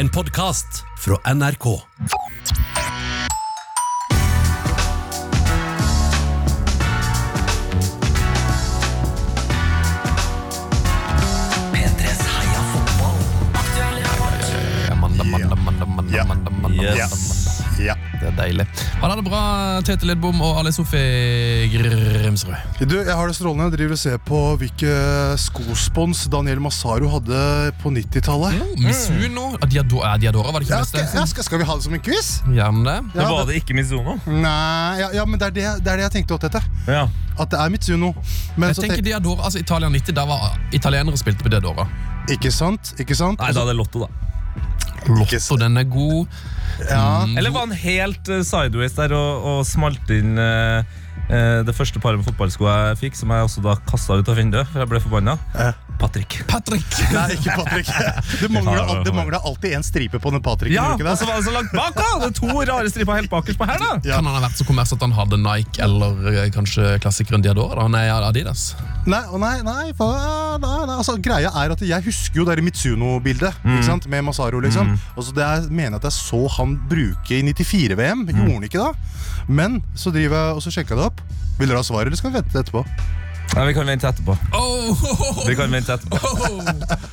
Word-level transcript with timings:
En 0.00 0.08
podkast 0.08 0.84
fra 0.98 1.34
NRK. 1.34 1.64
P3s 11.72 12.22
Heia 12.26 12.62
fotball. 12.72 13.18
Mandag, 15.00 16.52
mandag. 16.62 16.96
Ja. 17.78 17.94
Det 18.20 18.26
er 18.26 18.36
deilig. 18.36 18.66
Ha 19.00 19.08
det 19.16 19.22
bra, 19.24 19.40
Tete 19.80 20.04
Lidbom 20.04 20.42
og 20.44 20.58
Ali 20.60 20.70
Sofie 20.76 21.64
Grimsrud. 21.72 22.52
Du, 22.84 22.98
jeg 22.98 23.14
har 23.16 23.30
det 23.30 23.36
strålende. 23.38 23.70
Jeg 23.70 23.78
driver 23.78 23.94
og 23.96 24.00
ser 24.02 24.18
på 24.28 24.40
hvilke 24.60 24.90
skospons 25.40 26.26
Daniel 26.32 26.60
Massaro 26.60 27.08
hadde 27.14 27.40
på 27.80 27.92
90-tallet. 27.96 28.58
Misuno 28.84 29.46
Diado 29.64 30.02
er 30.04 30.20
Diadora, 30.20 30.52
var 30.52 30.60
det 30.60 30.68
ikke 30.68 30.76
Ja, 30.82 30.84
skal, 30.84 31.08
ja, 31.16 31.24
skal, 31.32 31.48
skal 31.48 31.62
vi 31.62 31.68
ha 31.70 31.78
det 31.80 31.86
som 31.88 31.96
en 31.96 32.04
quiz? 32.04 32.28
Gjerne 32.52 32.84
det. 32.84 32.98
Ja, 33.16 33.24
det 33.24 33.32
var 33.38 33.48
det 33.48 33.58
ikke 33.62 33.78
Mizuno? 33.80 34.18
Nei, 34.28 35.00
ja, 35.00 35.08
ja 35.16 35.24
men 35.24 35.40
det 35.40 35.48
er 35.48 35.56
det, 35.56 35.66
det 35.80 35.94
er 35.94 36.02
det 36.02 36.06
jeg 36.10 36.16
tenkte 36.18 36.36
òg, 36.36 36.44
Tete. 36.44 36.60
Ja. 36.92 37.06
At 37.40 37.54
det 37.56 37.64
er 37.64 37.72
Mizuno. 37.72 38.12
Men 38.60 38.68
Jeg 38.68 38.82
så 38.82 38.84
tenker 38.84 39.00
tenk, 39.00 39.08
Diadora, 39.08 39.48
altså 39.48 39.64
Italia 39.64 39.88
90, 39.96 40.16
da 40.20 40.28
var 40.28 40.60
italienere 40.76 41.16
spilte 41.20 41.46
på 41.48 41.52
Diadora. 41.56 41.88
ikke 42.28 42.52
sant? 42.52 42.92
Ikke 43.00 43.16
sant? 43.16 43.40
Nei, 43.40 43.54
da 43.56 43.64
er 43.64 43.72
det 43.72 43.80
Lotto, 43.80 44.04
da. 44.04 44.12
Lotto, 45.08 45.56
den 45.60 45.80
er 45.80 45.86
god. 45.88 46.40
Ja, 46.88 47.26
Eller 47.36 47.52
var 47.52 47.66
han 47.66 47.76
helt 47.76 48.28
eh, 48.28 48.42
sideways 48.46 48.96
der 48.96 49.14
og, 49.16 49.46
og 49.50 49.60
smalt 49.68 50.10
inn 50.14 50.38
eh, 50.40 50.84
eh, 51.28 51.60
det 51.66 51.76
første 51.76 52.00
paret 52.02 52.20
med 52.20 52.28
fotballsko 52.28 52.68
jeg 52.68 53.00
fikk, 53.04 53.20
som 53.20 53.32
jeg 53.34 53.48
også 53.48 53.64
da 53.64 53.76
kasta 53.88 54.20
ut 54.20 54.32
av 54.32 54.40
vinduet, 54.40 54.68
for 54.70 54.82
jeg 54.82 54.92
ble 54.92 55.02
forbanna? 55.04 55.36
Eh. 55.56 55.89
Patrick. 56.00 56.38
Patrick! 56.48 56.86
Nei, 57.12 57.26
ikke 57.36 57.56
Patrick. 57.60 57.90
Det 58.40 58.48
mangler, 58.52 59.02
det 59.04 59.12
mangler 59.14 59.38
alltid 59.44 59.74
en 59.76 59.84
stripe 59.84 60.20
på 60.22 60.32
den 60.32 60.42
Patricken. 60.44 60.76
Ja, 60.78 60.94
og 60.96 61.18
så 61.20 61.28
var 61.28 61.36
det 61.40 61.44
så 61.44 61.52
langt 61.54 61.74
bak, 61.76 61.96
da! 61.98 62.08
Det 62.22 62.30
er 62.30 62.36
to 62.38 62.48
rare 62.56 62.92
striper 62.92 63.18
helt 63.20 63.32
bakerst 63.32 63.60
på 63.60 63.68
her, 63.68 63.80
da. 63.82 63.90
Ja. 64.08 64.18
Kan 64.20 64.28
han 64.30 64.38
ha 64.38 64.42
vært 64.46 64.56
så 64.60 64.66
kommers 64.68 64.94
at 64.96 65.04
han 65.04 65.12
hadde 65.16 65.38
Nike 65.42 65.82
eller 65.84 66.30
eh, 66.32 66.48
kanskje 66.54 66.94
klassikeren 67.04 67.44
Diador? 67.44 67.76
da? 67.76 67.86
Nei, 67.92 68.06
Adidas. 68.10 68.70
Nei, 69.10 69.22
nei, 69.44 69.54
nei, 69.66 69.84
for, 69.98 70.16
nei, 70.62 70.74
nei 70.88 70.96
altså, 70.96 71.16
Greia 71.22 71.52
er 71.62 71.74
at 71.76 71.84
jeg 71.84 72.06
husker 72.08 72.42
jo 72.42 72.48
det 72.48 72.58
Mitsuno-bildet 72.64 73.60
ikke 73.64 73.86
sant, 73.86 74.08
med 74.10 74.24
Masaro. 74.26 74.60
liksom 74.64 74.94
Altså, 75.16 75.34
det 75.36 75.44
er, 75.44 75.68
mener 75.68 75.96
jeg 75.98 76.02
at 76.02 76.08
jeg 76.10 76.16
så 76.18 76.42
han 76.56 76.76
bruke 76.90 77.36
i 77.36 77.42
94-VM. 77.52 78.26
Gjorde 78.30 78.56
han 78.56 78.68
ikke 78.68 78.82
da? 78.82 78.90
Men 79.48 79.80
så 79.98 80.12
driver 80.14 80.36
jeg 80.36 80.58
og 80.58 80.64
så 80.64 80.72
sjekker 80.74 80.96
jeg 80.96 81.02
det 81.02 81.08
opp. 81.10 81.24
Vil 81.60 81.68
dere 81.68 81.82
ha 81.82 81.84
svaret, 81.86 82.08
eller 82.08 82.20
skal 82.20 82.32
vi 82.32 82.40
vente 82.40 82.60
etterpå? 82.62 82.84
Nei, 83.54 83.64
Vi 83.66 83.74
kan 83.74 83.86
vente 83.86 84.08
etterpå. 84.08 84.36
Oh, 84.54 85.00
Vi 85.48 85.56
kan 85.58 85.72
vente 85.72 85.94
etterpå. 85.96 86.18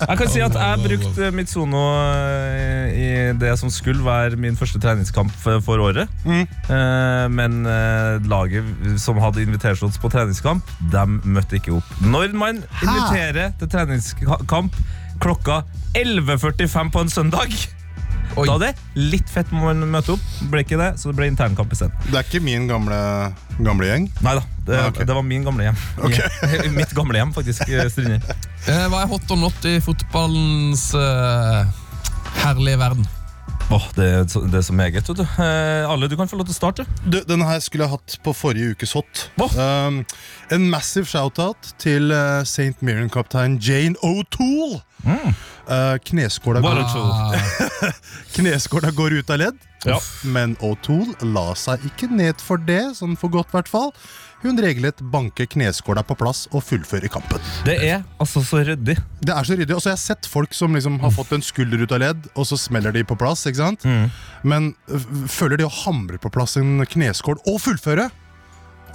Jeg 0.08 0.18
kan 0.20 0.30
si 0.30 0.42
at 0.46 0.58
jeg 0.58 0.84
brukte 0.84 1.32
Mitsuno 1.34 1.82
eh, 2.14 2.94
i 2.94 3.08
det 3.42 3.56
som 3.60 3.72
skulle 3.74 4.06
være 4.06 4.38
min 4.40 4.58
første 4.60 4.80
treningskamp 4.82 5.34
for 5.42 5.82
året. 5.82 6.12
Mm. 6.28 6.46
Men 7.34 7.58
eh, 7.66 8.20
laget 8.30 9.00
som 9.02 9.18
hadde 9.24 9.42
invitasjons 9.44 9.98
på 10.02 10.12
treningskamp, 10.14 10.70
de 10.94 11.06
møtte 11.26 11.58
ikke 11.60 11.80
opp. 11.80 11.98
Når 12.06 12.38
man 12.38 12.62
inviterer 12.84 13.56
til 13.58 13.74
treningskamp 13.74 14.78
klokka 15.24 15.64
11.45 15.98 16.94
på 16.94 17.02
en 17.02 17.10
søndag, 17.10 17.58
Oi. 18.36 18.46
da 18.50 18.54
er 18.58 18.60
det 18.68 19.02
litt 19.14 19.30
fett 19.32 19.50
man 19.56 19.80
møte 19.90 20.14
opp. 20.18 20.26
Ble 20.52 20.62
ikke 20.66 20.78
det, 20.78 20.90
så 21.02 21.10
det 21.10 21.16
ble 21.18 21.30
internkamp 21.32 21.72
isteden. 21.74 21.96
Det 22.12 22.20
er 22.20 22.28
ikke 22.28 22.42
min 22.44 22.68
gamle, 22.70 22.98
gamle 23.64 23.88
gjeng. 23.90 24.10
Nei 24.26 24.34
da, 24.38 24.44
det, 24.68 24.78
Ah, 24.78 24.90
okay. 24.92 25.06
det 25.10 25.16
var 25.18 25.26
min 25.26 25.46
gamle 25.48 25.70
hjem. 25.70 25.80
I, 26.68 26.70
mitt 26.76 26.94
gamle 26.98 27.18
hjem, 27.22 27.32
faktisk. 27.34 27.64
eh, 27.70 27.88
Strinne. 27.90 28.20
Eh, 28.68 28.86
Hva 28.92 29.04
er 29.06 29.10
hot 29.14 29.32
or 29.34 29.40
not 29.42 29.66
i 29.70 29.78
fotballens 29.82 30.90
uh, 30.98 31.64
herlige 32.44 32.78
verden? 32.84 33.08
Åh, 33.68 33.84
det, 33.98 34.06
er 34.08 34.24
det 34.48 34.56
er 34.56 34.64
så 34.64 34.74
meget, 34.74 34.96
vet 34.96 35.18
du. 35.20 35.24
Eh, 35.44 35.84
alle, 35.92 36.08
du 36.08 36.16
kan 36.16 36.30
få 36.32 36.38
lov 36.40 36.48
til 36.48 36.56
å 36.56 36.58
starte. 36.58 36.86
Du, 37.04 37.18
denne 37.28 37.44
her 37.50 37.60
skulle 37.60 37.84
jeg 37.84 37.92
hatt 37.98 38.16
på 38.24 38.32
forrige 38.36 38.72
ukes 38.78 38.94
hot. 38.96 39.26
Hva? 39.36 39.50
Um, 39.60 39.98
en 40.56 40.70
massive 40.72 41.04
shout-out 41.10 41.74
til 41.82 42.14
uh, 42.16 42.46
St. 42.48 42.80
Mirren-kaptein 42.80 43.58
Jane 43.60 44.00
O'Toole. 44.08 44.80
Uh, 45.04 45.98
kneskåla, 46.08 46.62
går, 46.64 46.80
ah. 46.80 47.92
kneskåla 48.38 48.94
går 48.96 49.20
ut 49.20 49.36
av 49.36 49.42
ledd, 49.44 49.60
Ja. 49.86 50.00
men 50.24 50.56
O'Toole 50.64 51.12
la 51.36 51.50
seg 51.60 51.84
ikke 51.92 52.08
ned 52.08 52.40
for 52.40 52.64
det, 52.64 52.96
sånn 53.02 53.20
for 53.20 53.36
godt 53.36 53.52
i 53.52 53.58
hvert 53.60 53.72
fall. 53.72 53.92
Hun 54.44 54.60
regelrett 54.62 55.00
banke 55.02 55.48
kneskåla 55.50 56.04
på 56.06 56.16
plass 56.20 56.44
og 56.54 56.62
fullfører 56.66 57.10
kampen. 57.10 57.42
Det 57.66 57.78
er 57.88 58.04
altså 58.22 58.44
så 58.46 58.62
ryddig. 58.68 58.98
Det 59.26 59.34
er 59.34 59.48
så 59.48 59.58
ryddig. 59.58 59.74
Og 59.74 59.82
så 59.82 59.90
har 59.90 59.96
jeg 59.98 60.04
sett 60.04 60.30
folk 60.30 60.54
som 60.54 60.78
liksom 60.78 61.00
har 61.02 61.14
fått 61.16 61.34
en 61.34 61.42
skulder 61.46 61.82
ut 61.82 61.96
av 61.96 62.04
ledd, 62.04 62.30
og 62.38 62.46
så 62.46 62.60
smeller 62.62 62.94
de 62.94 63.02
på 63.08 63.18
plass. 63.18 63.48
ikke 63.50 63.64
sant? 63.64 63.88
Men 64.46 64.76
øh, 64.94 65.08
føler 65.32 65.58
de 65.58 65.66
å 65.66 65.74
hamre 65.84 66.22
på 66.22 66.30
plass 66.34 66.58
en 66.62 66.86
kneskål 66.86 67.42
og 67.50 67.58
fullføre? 67.66 68.12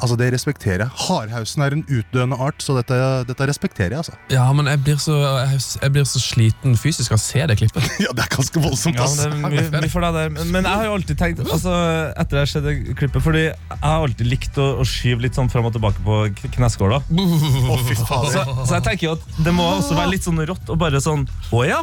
Altså, 0.00 0.16
det 0.18 0.32
respekterer 0.34 0.82
jeg. 0.86 0.90
Hardhausen 1.06 1.62
er 1.62 1.74
en 1.76 1.82
utdøende 1.86 2.38
art, 2.42 2.62
så 2.64 2.74
dette, 2.78 2.96
dette 3.28 3.46
respekterer 3.46 3.92
jeg. 3.94 3.98
altså. 4.02 4.14
Ja, 4.32 4.46
men 4.56 4.66
jeg 4.66 4.80
blir, 4.82 4.96
så, 5.02 5.14
jeg, 5.44 5.60
jeg 5.82 5.92
blir 5.94 6.06
så 6.08 6.22
sliten 6.22 6.74
fysisk 6.80 7.12
av 7.14 7.20
å 7.20 7.22
se 7.22 7.44
det 7.46 7.58
klippet. 7.60 7.86
Ja, 8.02 8.10
Det 8.16 8.24
er 8.24 8.32
ganske 8.34 8.62
voldsomt. 8.64 8.98
Ja, 8.98 9.06
men 9.06 9.20
det 9.22 9.40
mye, 9.42 9.86
mye 9.86 10.12
der. 10.18 10.32
Men- 10.34 10.50
Men 10.56 10.64
jeg 10.64 10.74
har 10.80 10.84
jo 10.88 10.94
alltid 10.96 11.18
tenkt 11.20 11.40
altså, 11.44 11.70
Etter 12.18 12.36
jeg 12.38 12.42
har 12.42 12.50
sett 12.50 12.64
det 12.66 12.74
klippet 12.98 13.22
Fordi 13.22 13.42
jeg 13.46 13.78
har 13.82 14.02
alltid 14.02 14.26
likt 14.26 14.58
å, 14.58 14.66
å 14.82 14.84
skyve 14.88 15.22
litt 15.26 15.38
sånn 15.38 15.50
fram 15.52 15.66
og 15.68 15.72
tilbake 15.76 16.02
på 16.04 16.18
kneskåla. 16.56 16.98
Fy 17.08 17.94
Så, 17.98 18.42
så 18.66 18.76
jeg 18.78 18.84
tenker 18.88 19.06
jo 19.06 19.14
at 19.18 19.42
det 19.46 19.54
må 19.54 19.66
også 19.78 19.94
være 19.98 20.12
litt 20.16 20.26
sånn 20.26 20.40
rått 20.48 20.70
og 20.72 20.78
bare 20.82 21.00
sånn 21.04 21.26
Å 21.52 21.62
ja! 21.68 21.82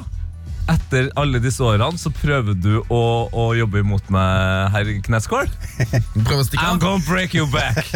Etter 0.70 1.08
alle 1.18 1.40
disse 1.42 1.64
årene 1.66 1.98
så 1.98 2.12
prøver 2.14 2.54
du 2.54 2.76
å, 2.94 3.02
å 3.34 3.46
jobbe 3.58 3.82
imot 3.82 4.10
meg, 4.14 4.70
herr 4.76 4.92
Kneskål. 5.08 5.50
Prøv 6.28 6.36
å 6.42 6.46
stikke 6.46 6.62
I'm 6.62 6.78
av. 6.78 6.84
gonna 6.84 7.04
break 7.08 7.34
you 7.38 7.48
back! 7.50 7.80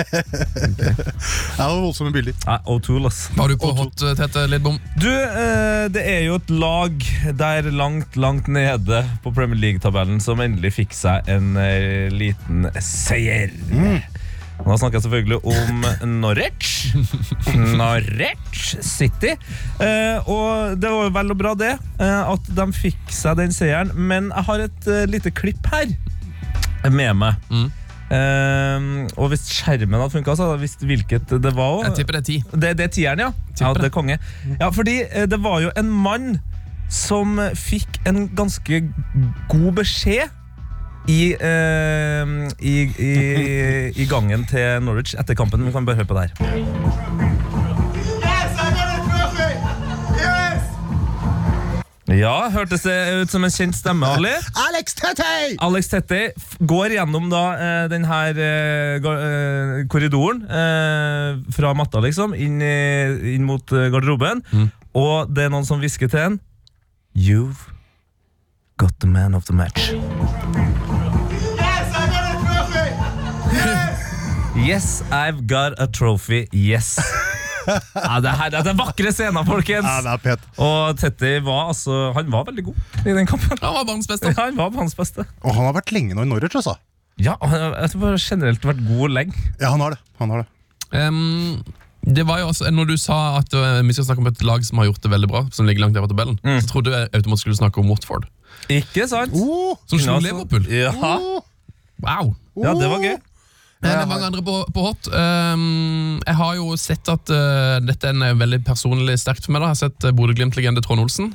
Det 1.53 1.61
var 1.61 1.77
voldsomme 1.83 2.11
bilder. 2.15 2.33
Nei, 2.47 2.57
O'Toole, 2.73 3.09
ass. 3.11 3.27
Var 3.37 3.53
du 3.53 3.57
på 3.61 3.69
hot, 3.77 4.01
eh, 4.03 4.15
Tete 4.17 4.45
Lidbom? 4.49 4.79
Du, 4.99 5.09
eh, 5.09 5.85
det 5.93 6.01
er 6.09 6.23
jo 6.27 6.39
et 6.39 6.49
lag 6.53 7.05
der 7.39 7.69
langt, 7.71 8.17
langt 8.19 8.49
nede 8.51 9.03
på 9.23 9.31
Premier 9.35 9.59
League-tabellen 9.61 10.19
som 10.23 10.41
endelig 10.43 10.73
fikk 10.79 10.97
seg 10.97 11.29
en 11.31 11.53
eh, 11.61 12.09
liten 12.13 12.67
seier. 12.81 13.53
Nå 14.63 14.77
snakker 14.79 14.99
jeg 14.99 15.05
selvfølgelig 15.07 15.39
om 15.43 15.85
Norwich. 16.21 16.93
Norwich 17.81 18.75
City. 18.85 19.33
Eh, 19.83 20.29
og 20.29 20.77
det 20.79 20.91
var 20.93 21.13
vel 21.17 21.33
og 21.33 21.39
bra 21.39 21.53
det, 21.59 21.73
eh, 21.99 22.31
at 22.31 22.51
de 22.55 22.67
fikk 22.75 23.11
seg 23.11 23.41
den 23.41 23.55
seieren. 23.55 23.91
Men 23.97 24.29
jeg 24.31 24.47
har 24.49 24.67
et 24.69 24.91
eh, 24.91 25.07
lite 25.09 25.33
klipp 25.35 25.67
her 25.73 25.91
med 26.91 27.15
meg. 27.19 27.49
Mm. 27.51 27.67
Eh, 28.13 28.87
og 29.17 29.31
hvis 29.31 29.47
skjermen 29.51 29.99
hadde 29.99 30.13
funka, 30.13 30.35
så 30.37 30.47
hadde 30.47 30.59
jeg 30.59 30.65
visst 30.67 30.87
hvilket 30.87 31.35
det 31.43 31.53
var. 31.57 31.83
Jeg 31.89 31.99
tipper 32.01 32.19
det 32.19 32.23
er 32.23 32.29
ti. 32.29 32.39
Det, 32.53 32.73
det 32.79 32.87
er 32.87 32.95
tieren, 32.99 33.25
ja. 33.25 33.31
ja. 33.59 33.73
Det 33.73 33.83
det. 33.83 33.89
er 33.89 33.95
konge. 33.95 34.19
Ja, 34.59 34.69
fordi 34.69 34.99
eh, 35.09 35.27
det 35.29 35.41
var 35.43 35.63
jo 35.65 35.73
en 35.79 35.91
mann 35.91 36.37
som 36.93 37.39
fikk 37.57 37.99
en 38.05 38.27
ganske 38.37 38.83
god 39.49 39.69
beskjed 39.79 40.29
i, 41.11 41.33
eh, 41.35 42.25
i, 42.63 42.75
i, 42.95 43.13
i 43.99 44.05
gangen 44.07 44.45
til 44.49 44.83
Norwich 44.85 45.15
etter 45.19 45.35
kampen. 45.35 45.65
Vi 45.67 45.71
kan 45.75 45.85
bare 45.87 45.99
høre 45.99 46.07
på 46.09 46.15
det 46.15 46.29
her. 46.29 46.33
Yes, 48.23 48.53
I 48.55 48.69
got 48.77 48.87
a 48.87 48.99
trophy! 49.07 49.49
Yes! 50.21 50.69
Ja, 52.13 52.35
hørtes 52.53 52.83
det 52.85 52.95
ut 53.23 53.31
som 53.31 53.43
en 53.47 53.51
kjent 53.53 53.75
stemme, 53.75 54.07
Ali? 54.15 54.31
Alex 54.67 54.95
Tettey! 54.99 55.57
Alex 55.63 55.89
Tettey 55.91 56.29
går 56.67 56.95
gjennom 56.97 57.27
da 57.31 57.43
eh, 57.57 57.83
den 57.91 58.05
her 58.07 58.37
eh, 58.37 58.99
eh, 58.99 59.83
korridoren 59.91 60.43
eh, 60.47 61.41
fra 61.55 61.73
matta, 61.77 62.03
liksom, 62.03 62.35
inn, 62.35 62.61
i, 62.63 63.35
inn 63.35 63.47
mot 63.47 63.65
garderoben. 63.67 64.43
garderoben. 64.43 64.71
Og 64.93 65.31
det 65.33 65.47
er 65.47 65.53
noen 65.53 65.65
som 65.65 65.79
hvisker 65.81 66.11
til 66.11 66.19
en 66.27 66.35
You've 67.17 67.67
got 68.77 68.93
the 68.99 69.07
man 69.07 69.33
of 69.35 69.45
the 69.45 69.53
match. 69.53 69.91
Yes, 74.63 75.03
I've 75.11 75.45
got 75.47 75.73
a 75.79 75.87
trophy. 75.87 76.47
Yes. 76.53 76.97
Ja, 77.63 78.17
det, 78.19 78.27
her, 78.35 78.49
det 78.51 78.67
er 78.67 78.75
vakre 78.75 79.11
scener, 79.15 79.45
folkens. 79.47 79.85
Ja, 79.87 80.01
det 80.03 80.11
er 80.11 80.19
pet. 80.19 80.47
Og 80.59 80.97
Tetty 80.99 81.29
var 81.45 81.69
altså 81.71 82.09
Han 82.11 82.27
var 82.33 82.43
veldig 82.49 82.65
god 82.67 83.05
i 83.07 83.13
den 83.15 83.29
kampen. 83.29 83.53
Han 83.61 83.77
var 83.77 83.85
banens 83.87 84.09
beste. 84.09 84.33
Ja, 84.33 84.49
han 84.49 84.57
var 84.59 84.73
banens 84.73 84.97
beste. 84.99 85.23
Og 85.47 85.55
han 85.55 85.69
har 85.69 85.77
vært 85.77 85.93
lenge 85.95 86.11
nå 86.17 86.25
i 86.25 86.27
Norwich, 86.27 86.57
altså. 86.59 86.73
Ja, 87.23 87.37
han- 87.39 87.71
har 88.03 88.17
generelt 88.19 88.67
vært 88.67 88.83
god 88.83 89.15
lenge. 89.15 89.31
Ja, 89.61 89.69
han 89.71 89.79
har 89.79 89.95
det. 89.95 90.01
Han 90.19 90.35
har 90.35 90.43
det. 90.43 90.49
Um, 90.91 91.63
det 92.03 92.27
var 92.27 92.41
jo 92.43 92.49
også, 92.51 92.67
når 92.67 92.91
du 92.91 92.97
sa 92.99 93.21
at 93.39 93.55
eh, 93.55 93.79
vi 93.87 93.95
skal 93.95 94.09
snakke 94.09 94.25
om 94.25 94.27
et 94.33 94.43
lag 94.43 94.67
som 94.67 94.81
har 94.83 94.89
gjort 94.91 94.99
det 95.07 95.11
veldig 95.15 95.31
bra, 95.31 95.45
som 95.55 95.65
ligger 95.65 95.85
langt 95.85 95.95
over 96.01 96.11
tabellen, 96.11 96.35
tabellen, 96.43 96.65
så 96.67 96.73
trodde 96.73 96.91
jeg 96.91 97.13
automatisk 97.15 97.47
skulle 97.47 97.61
snakke 97.63 97.79
om 97.79 97.87
Watford. 97.95 98.27
Ikke 98.67 99.07
sant? 99.07 99.31
Oh, 99.39 99.77
Som 99.87 100.03
slo 100.03 100.19
Liverpool. 100.19 100.67
Ja. 100.67 100.91
Wow! 102.03 102.35
ja, 102.59 102.75
det 102.75 102.91
var 102.91 102.99
gøy. 103.07 103.15
Men 103.83 103.97
det 103.99 104.03
er 104.05 104.11
mange 104.11 104.29
andre 104.31 104.43
på, 104.45 104.57
på 104.73 104.85
hot. 104.87 105.09
Um, 105.11 106.19
jeg 106.23 106.37
har 106.39 106.59
jo 106.59 106.75
sett 106.79 107.09
at 107.11 107.33
uh, 107.33 107.79
dette 107.83 108.07
er 108.07 108.15
en, 108.15 108.23
eh, 108.29 108.37
veldig 108.39 108.63
personlig 108.67 109.17
sterkt 109.21 109.45
for 109.45 109.55
meg. 109.55 109.63
da 109.63 109.71
Jeg 109.71 109.75
har 109.75 109.81
sett 109.85 110.07
uh, 110.07 110.15
Bodø-Glimt-legende 110.15 110.83
Trond 110.85 111.03
Olsen. 111.03 111.33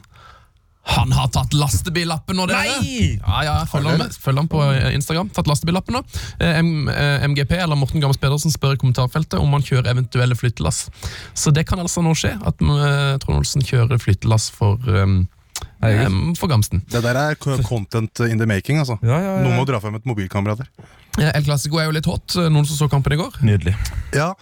Han 0.89 1.13
har 1.13 1.29
tatt 1.29 1.53
lastebillappen 1.53 2.39
nå, 2.39 2.47
dere! 2.49 2.79
Nei! 2.81 3.19
Ja, 3.19 3.41
ja, 3.45 3.55
følger, 3.69 3.93
Har 3.93 4.07
han, 4.07 4.15
følger 4.25 4.41
han 4.41 4.49
på 4.49 4.63
Instagram. 4.97 5.29
Tatt 5.37 5.51
lastebillappen 5.51 5.99
nå. 5.99 6.01
Eh, 6.41 6.61
MGP, 7.29 7.59
eller 7.61 7.77
Morten 7.77 8.01
Gams 8.01 8.17
Pedersen, 8.21 8.55
spør 8.55 8.79
i 8.79 8.81
kommentarfeltet 8.81 9.37
om 9.37 9.53
han 9.53 9.65
kjører 9.67 9.91
eventuelle 9.93 10.39
flyttelass. 10.39 10.87
Så 11.37 11.53
det 11.53 11.67
kan 11.69 11.83
altså 11.83 12.01
nå 12.05 12.15
skje, 12.17 12.33
at 12.41 12.65
eh, 12.65 13.19
Trond 13.21 13.43
Olsen 13.43 13.67
kjører 13.69 14.01
flyttelass 14.01 14.49
for, 14.55 14.81
um, 14.89 15.27
for 16.41 16.49
Gamsten. 16.49 16.81
Det 16.89 17.05
der 17.05 17.21
er 17.21 17.37
content 17.37 18.25
in 18.25 18.41
the 18.41 18.49
making, 18.49 18.81
altså. 18.81 18.97
Ja, 19.05 19.19
ja, 19.19 19.37
ja. 19.37 19.45
Noen 19.45 19.61
må 19.61 19.69
dra 19.69 19.83
frem 19.85 20.01
et 20.01 20.09
mobilkamera 20.09 20.57
der. 20.63 20.73
El 21.19 21.45
Clásico 21.47 21.81
er 21.81 21.89
jo 21.89 21.95
litt 21.97 22.07
hot. 22.09 22.37
Noen 22.49 22.67
som 22.69 22.79
så 22.79 22.89
kampen 22.93 23.15
i 23.17 23.21
går? 23.21 23.41
Nydelig. 23.47 23.75
Ja, 24.15 24.33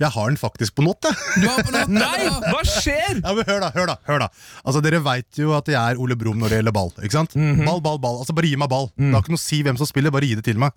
jeg 0.00 0.10
har 0.14 0.30
den 0.32 0.38
faktisk 0.40 0.74
på 0.78 0.84
not, 0.86 1.04
jeg. 1.06 1.86
Nei, 1.94 2.26
hva 2.50 2.62
skjer? 2.66 3.20
Ja, 3.22 3.34
men 3.36 3.44
hør 3.48 3.60
da, 3.64 3.70
hør 3.76 3.90
da, 3.92 3.96
hør 4.08 4.24
da. 4.24 4.28
Altså 4.64 4.82
Dere 4.84 5.00
vet 5.04 5.38
jo 5.40 5.52
at 5.56 5.68
jeg 5.70 5.78
er 5.78 6.00
Ole 6.02 6.16
Brumm 6.18 6.40
når 6.42 6.52
det 6.54 6.58
gjelder 6.60 6.74
ball 6.74 6.90
Ikke 7.04 7.14
sant? 7.18 7.34
Ball, 7.36 7.80
ball, 7.84 7.98
ball, 8.02 8.18
altså 8.22 8.34
bare 8.36 8.50
gi 8.50 8.58
meg 8.60 8.70
ball. 8.72 8.88
Det 8.96 9.12
har 9.14 9.22
ikke 9.24 9.34
noe 9.36 9.40
å 9.42 9.44
si 9.44 9.62
hvem 9.66 9.78
som 9.80 9.88
spiller, 9.90 10.14
bare 10.14 10.28
gi 10.28 10.36
det 10.40 10.44
til 10.48 10.60
meg. 10.60 10.74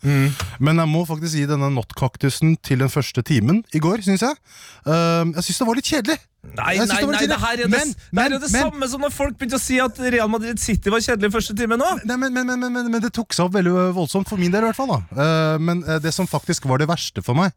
Men 0.59 0.81
jeg 0.83 0.91
må 0.93 1.03
faktisk 1.09 1.37
gi 1.39 1.45
denne 1.49 1.69
not-kaktusen 1.75 2.55
til 2.65 2.83
den 2.83 2.91
første 2.93 3.23
timen 3.27 3.63
i 3.75 3.81
går, 3.83 4.03
synes 4.05 4.23
jeg. 4.25 4.37
Ehm, 4.87 5.33
Jeg 5.37 5.47
synes 5.49 5.61
det 5.63 5.67
var 5.71 5.79
litt 5.81 5.91
kjedelig. 5.93 6.17
Nei, 6.47 6.77
nei, 6.79 6.85
det 6.87 7.07
nei, 7.11 7.25
det 7.27 7.37
her 7.41 7.53
er 7.57 7.59
det, 7.59 7.65
Men, 7.73 7.89
det, 7.91 8.21
her 8.21 8.33
er 8.37 8.39
det 8.39 8.51
men- 8.53 8.61
samme 8.69 8.87
som 8.87 9.01
når 9.03 9.11
folk 9.11 9.33
begynte 9.35 9.57
å 9.57 9.59
si 9.59 9.79
at 9.83 9.97
Real 9.99 10.29
Madrid 10.31 10.61
City 10.63 10.93
var 10.93 11.01
kjedelig 11.03 11.33
første 11.33 11.55
time 11.57 11.75
nå. 11.81 11.89
Nei, 12.07 12.15
men, 12.21 12.31
men, 12.31 12.45
men, 12.47 12.61
men, 12.61 12.71
men, 12.77 12.91
men 12.93 13.03
det 13.03 13.11
tok 13.17 13.35
seg 13.35 13.49
opp 13.49 13.57
veldig 13.57 13.73
voldsomt 13.97 14.29
For 14.31 14.39
min 14.39 14.53
del 14.53 14.63
i 14.63 14.69
hvert 14.69 14.77
fall 14.77 14.93
da. 14.93 14.99
Uh, 15.11 15.57
Men 15.59 15.81
eh, 15.83 15.99
det 16.05 16.13
som 16.15 16.29
faktisk 16.29 16.69
var 16.69 16.79
det 16.79 16.87
verste 16.87 17.23
for 17.25 17.35
meg 17.35 17.51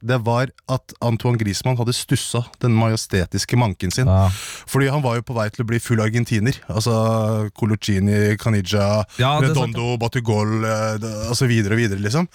Det 0.00 0.16
var 0.24 0.48
at 0.72 0.94
Antoine 1.04 1.36
Griezmann 1.40 1.76
hadde 1.76 1.92
stussa 1.96 2.40
Den 2.62 2.72
majestetiske 2.78 3.56
manken 3.60 3.92
sin 3.92 4.08
Ja. 4.08 4.30
Fordi 4.66 4.88
han 4.88 5.02
var 5.04 5.18
jo 5.18 5.22
på 5.28 5.34
vei 5.36 5.48
til 5.52 5.64
å 5.64 5.68
bli 5.68 5.78
full 5.82 6.00
argentiner 6.00 6.56
Altså 6.72 7.50
Colocini, 7.58 8.36
Caniggia 8.40 9.04
Ja, 9.20 9.34
Redondo, 9.42 9.96
Batugol 10.00 10.64
eh, 10.64 10.96
det- 11.02 11.48
videre 11.50 11.74
og 11.74 11.80
videre 11.82 12.00
liksom 12.00 12.28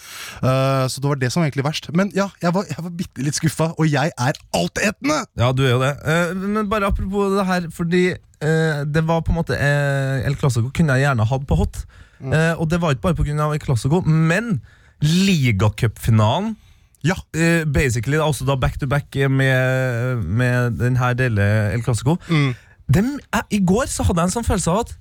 Uh, 0.44 0.86
Så 0.90 1.00
det 1.02 1.08
var 1.08 1.16
det 1.16 1.32
som 1.32 1.42
var 1.42 1.50
egentlig 1.50 1.66
verst 1.66 1.90
Men 1.94 2.12
ja, 2.14 2.28
jeg 2.42 2.54
var, 2.54 2.66
jeg 2.70 2.84
var 2.84 2.92
bitte 2.92 3.24
litt 3.24 3.38
skuffa 3.38 3.72
Og 3.78 3.88
jeg 3.88 4.12
er 4.18 4.34
altetende 4.54 5.26
Ja, 5.38 5.52
du 5.52 5.64
er 5.66 5.72
jo 5.72 5.80
det. 5.80 5.94
Uh, 6.06 6.34
men 6.36 6.70
bare 6.70 6.88
apropos 6.90 7.32
det 7.38 7.46
her, 7.46 7.70
fordi 7.72 8.04
uh, 8.14 8.84
det 8.86 9.04
var 9.08 9.22
på 9.22 9.32
en 9.34 9.40
måte 9.40 9.58
El 9.58 10.36
Clasico 10.36 10.70
kunne 10.76 10.98
jeg 10.98 11.06
gjerne 11.08 11.26
hatt 11.30 11.48
på 11.48 11.58
hot. 11.60 11.86
Eh, 12.22 12.54
og 12.60 12.70
det 12.72 12.80
var 12.82 12.96
ikke 12.96 13.10
bare 13.10 13.18
pga. 13.18 13.48
El 13.54 13.60
Clasico, 13.60 14.02
men 14.06 14.62
ligacupfinalen 15.02 16.56
Ja, 17.06 17.16
Uh, 17.36 17.66
basically 17.69 18.18
også 18.18 18.46
da 18.48 18.56
back 18.57 18.80
to 18.80 18.88
back 18.90 19.16
med, 19.30 20.24
med 20.24 20.80
den 20.80 20.98
her 20.98 21.13
dele 21.13 21.44
El 21.74 21.84
Clásico. 21.84 22.18
Mm. 22.30 22.56
I 23.52 23.60
går 23.66 23.86
så 23.92 24.04
hadde 24.04 24.22
jeg 24.22 24.30
en 24.30 24.36
sånn 24.38 24.48
følelse 24.48 24.72
av 24.72 24.86
at 24.86 24.94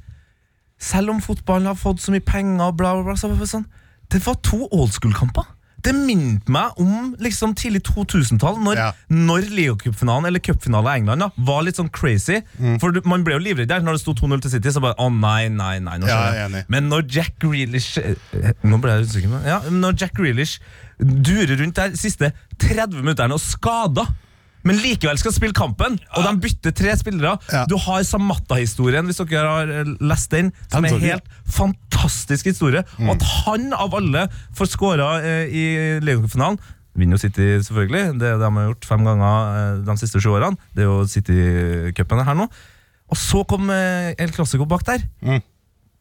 selv 0.80 1.14
om 1.14 1.20
fotballen 1.22 1.70
har 1.70 1.78
fått 1.78 2.02
så 2.02 2.12
mye 2.12 2.24
penger, 2.24 2.72
bla, 2.76 2.94
bla, 2.96 3.04
bla, 3.06 3.16
så 3.16 3.30
var 3.30 3.40
det 3.40 3.48
sånn, 3.48 3.66
det 4.12 4.20
var 4.26 4.36
to 4.44 4.66
old 4.70 4.92
school-kamper. 4.92 5.46
Det 5.84 5.92
minte 5.94 6.48
meg 6.54 6.78
om 6.80 7.14
liksom 7.20 7.52
tidlig 7.54 7.82
2000-tall, 7.84 8.56
når, 8.64 8.76
Ja. 8.80 8.86
når 9.12 9.48
ligacupfinalen 9.52 10.26
eller 10.30 10.40
cupfinalen 10.40 10.88
i 10.90 11.00
England 11.02 11.20
da, 11.20 11.28
var 11.36 11.62
litt 11.66 11.76
sånn 11.76 11.90
crazy. 11.92 12.40
Mm. 12.58 12.78
For 12.80 12.90
Man 13.04 13.22
ble 13.26 13.34
jo 13.36 13.42
livredd 13.44 13.68
der 13.68 13.80
når 13.84 13.98
det 13.98 14.00
sto 14.00 14.14
2-0 14.14 14.40
til 14.40 14.50
City. 14.56 14.72
Så 14.72 14.80
bare, 14.80 14.96
å 14.98 15.10
nei, 15.12 15.48
nei, 15.48 15.78
nei 15.84 15.98
nå 15.98 16.06
Ja. 16.08 16.48
Men 16.68 16.88
når 16.88 17.04
Jack 17.12 17.38
Grealish 17.38 17.98
eh, 17.98 18.14
Nå 18.64 18.80
ble 18.80 18.90
jeg 18.96 19.06
usikker. 19.10 19.28
men- 19.28 19.44
Ja, 19.46 19.60
når 19.68 19.98
Jack 20.00 20.14
Grealish 20.16 20.58
durer 20.98 21.56
rundt 21.60 21.74
der 21.74 21.90
siste 21.98 22.32
30 22.58 23.02
minutter 23.02 23.30
og 23.32 23.40
skada 23.40 24.06
men 24.64 24.80
likevel 24.80 25.18
skal 25.20 25.34
spille 25.34 25.56
kampen, 25.56 25.98
og 26.16 26.26
de 26.26 26.32
bytter 26.44 26.74
tre 26.76 26.94
spillere. 26.96 27.36
Ja. 27.52 27.64
Du 27.70 27.76
har 27.80 28.04
Samatta-historien, 28.08 29.06
hvis 29.08 29.20
dere 29.20 29.50
har 29.50 29.72
eh, 29.72 29.90
lest 30.00 30.32
den, 30.32 30.52
som 30.72 30.86
er 30.86 30.96
en 30.96 31.04
helt 31.04 31.28
fantastisk 31.44 32.48
historie. 32.48 32.84
Og 33.02 33.14
at 33.16 33.26
han 33.44 33.70
av 33.76 33.96
alle 34.00 34.26
får 34.56 34.72
skåra 34.72 35.10
eh, 35.20 35.52
i 35.52 35.66
Ligafinalen 36.04 36.60
Vinner 36.94 37.18
jo 37.18 37.24
City, 37.24 37.46
selvfølgelig. 37.66 38.20
Det 38.20 38.28
de 38.38 38.48
har 38.54 38.68
gjort 38.68 38.86
fem 38.86 39.02
ganger 39.02 39.56
eh, 39.58 39.80
de 39.84 39.96
siste 39.98 40.20
sju 40.22 40.30
årene. 40.36 40.54
Det 40.76 40.84
er 40.84 40.90
jo 40.92 41.00
City-cupen 41.10 42.22
her 42.24 42.38
nå. 42.38 42.46
Og 43.10 43.18
så 43.20 43.42
kom 43.50 43.68
El 43.68 44.30
Clásico 44.32 44.64
bak 44.70 44.86
der. 44.86 45.02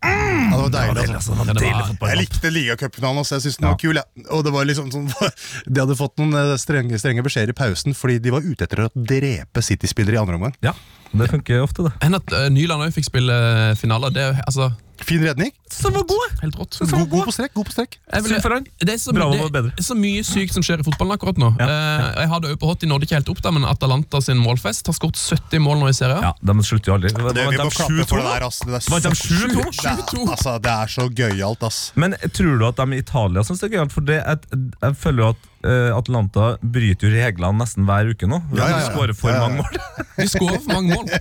Ja, 0.04 0.58
det 0.58 0.62
var 0.64 0.72
deilig 0.74 1.04
altså. 1.16 1.34
altså, 1.34 1.34
det 1.34 1.38
var 1.40 1.48
Ja, 1.48 1.54
det 1.54 1.64
var- 1.64 1.88
deilig. 1.94 2.10
Jeg 2.14 2.20
likte 2.24 2.52
ligacupfinalen 2.54 3.22
også, 3.24 3.36
jeg 3.38 3.42
synes 3.48 3.58
den 3.62 3.68
var 3.70 3.78
kul. 3.82 3.96
Ja. 3.96 4.04
Og 4.36 4.44
det 4.44 4.54
var 4.54 4.66
liksom 4.68 4.92
sånn 4.94 5.08
De 5.74 5.80
hadde 5.84 5.96
fått 6.00 6.18
noen 6.20 6.34
eh, 6.40 6.56
strenge, 6.62 7.00
strenge 7.00 7.24
beskjeder 7.26 7.54
i 7.54 7.58
pausen 7.58 7.96
fordi 7.98 8.20
de 8.24 8.34
var 8.36 8.42
ute 8.46 8.68
etter 8.68 8.86
å 8.86 8.90
drepe 8.96 9.64
City-spillere 9.64 10.18
i 10.20 10.22
andre 10.22 10.36
omgang. 10.40 10.56
Ja, 10.66 10.74
det 11.14 11.30
funker 11.32 11.62
ofte, 11.62 11.86
det. 11.88 11.94
Enn 12.06 12.18
at 12.18 12.34
uh, 12.34 12.48
Nyland 12.54 12.82
også 12.88 12.98
fikk 13.00 13.12
spille 13.12 13.36
finaler. 13.80 14.14
Det 14.14 14.32
altså 14.48 14.72
Fin 15.04 15.24
redning. 15.24 15.52
Som 15.72 15.94
var 15.94 16.04
god! 16.08 16.36
helt 16.42 16.56
rått. 16.56 16.78
God, 16.80 17.10
god 17.10 17.26
på 17.26 17.32
strekk. 17.34 17.54
god 17.58 17.66
på 17.68 17.74
strekk 17.74 17.96
vil-. 17.98 18.12
Det 18.14 18.94
er, 18.94 19.00
så, 19.02 19.12
det, 19.12 19.62
er 19.74 19.84
så 19.84 19.96
mye 19.98 20.24
sykt 20.24 20.56
som 20.56 20.64
skjer 20.64 20.84
i 20.84 20.86
fotballen 20.86 21.16
akkurat 21.18 21.40
nå. 21.42 21.50
Eh, 21.60 22.04
jeg 22.22 22.30
hadde 22.32 22.52
jo 22.54 22.60
på 22.62 22.70
hot, 22.70 22.80
De 22.84 22.90
nådde 22.92 23.08
ikke 23.08 23.18
helt 23.18 23.32
opp, 23.34 23.42
da, 23.44 23.52
men 23.56 23.66
Atalanta 23.68 24.22
sin 24.24 24.40
målfest 24.40 24.88
har 24.88 24.96
skåret 24.96 25.20
70 25.20 25.64
mål 25.66 25.82
nå 25.82 25.90
i 25.92 25.96
serien. 25.98 26.24
Ja, 26.24 26.34
De 26.40 26.56
slutter 26.64 26.94
jo 26.94 26.98
aldri. 26.98 27.14
det, 27.16 27.24
det, 27.36 27.48
Vi 27.50 27.58
de 27.58 27.68
må 27.68 27.74
klappe 27.74 28.08
for 28.10 28.22
det 28.22 28.28
der. 28.30 28.48
ass. 28.48 28.60
Det 28.64 28.78
er 28.80 28.92
Vant 28.94 29.08
de 29.08 29.16
så- 29.16 29.40
7-2? 29.42 29.48
Det 29.50 29.88
er, 29.90 30.34
altså, 30.38 30.56
det 30.64 30.76
er 30.76 30.94
så 30.96 31.08
gøyalt, 31.10 31.64
ass. 31.68 31.82
Men 32.00 32.16
tror 32.38 32.60
du 32.62 32.68
at 32.70 32.84
de 32.84 32.88
i 32.94 33.02
Italia 33.04 33.44
syns 33.44 33.64
det 33.64 33.72
er 33.72 33.76
gøyalt? 33.78 33.98
For 33.98 34.08
det, 34.08 34.22
jeg, 34.22 34.64
jeg 34.86 35.00
føler 35.04 35.26
jo 35.26 35.30
at 35.34 35.42
eh, 35.44 35.53
Atlanta 35.96 36.58
bryter 36.62 37.08
jo 37.08 37.14
reglene 37.16 37.62
nesten 37.64 37.86
hver 37.88 38.10
uke 38.12 38.28
nå. 38.28 38.42
Ja, 38.58 38.68
ja, 38.68 38.70
ja. 38.70 38.80
De 38.84 38.92
skårer 38.94 39.14
for 39.16 39.32
Ja, 39.32 39.36
ja, 39.36 39.42
ja. 39.42 39.48
mange 39.48 39.64
mål. 39.64 39.72
De 40.18 40.28
skårer 40.30 40.60
for 40.60 40.74
mange 40.74 40.96
mål. 40.96 41.08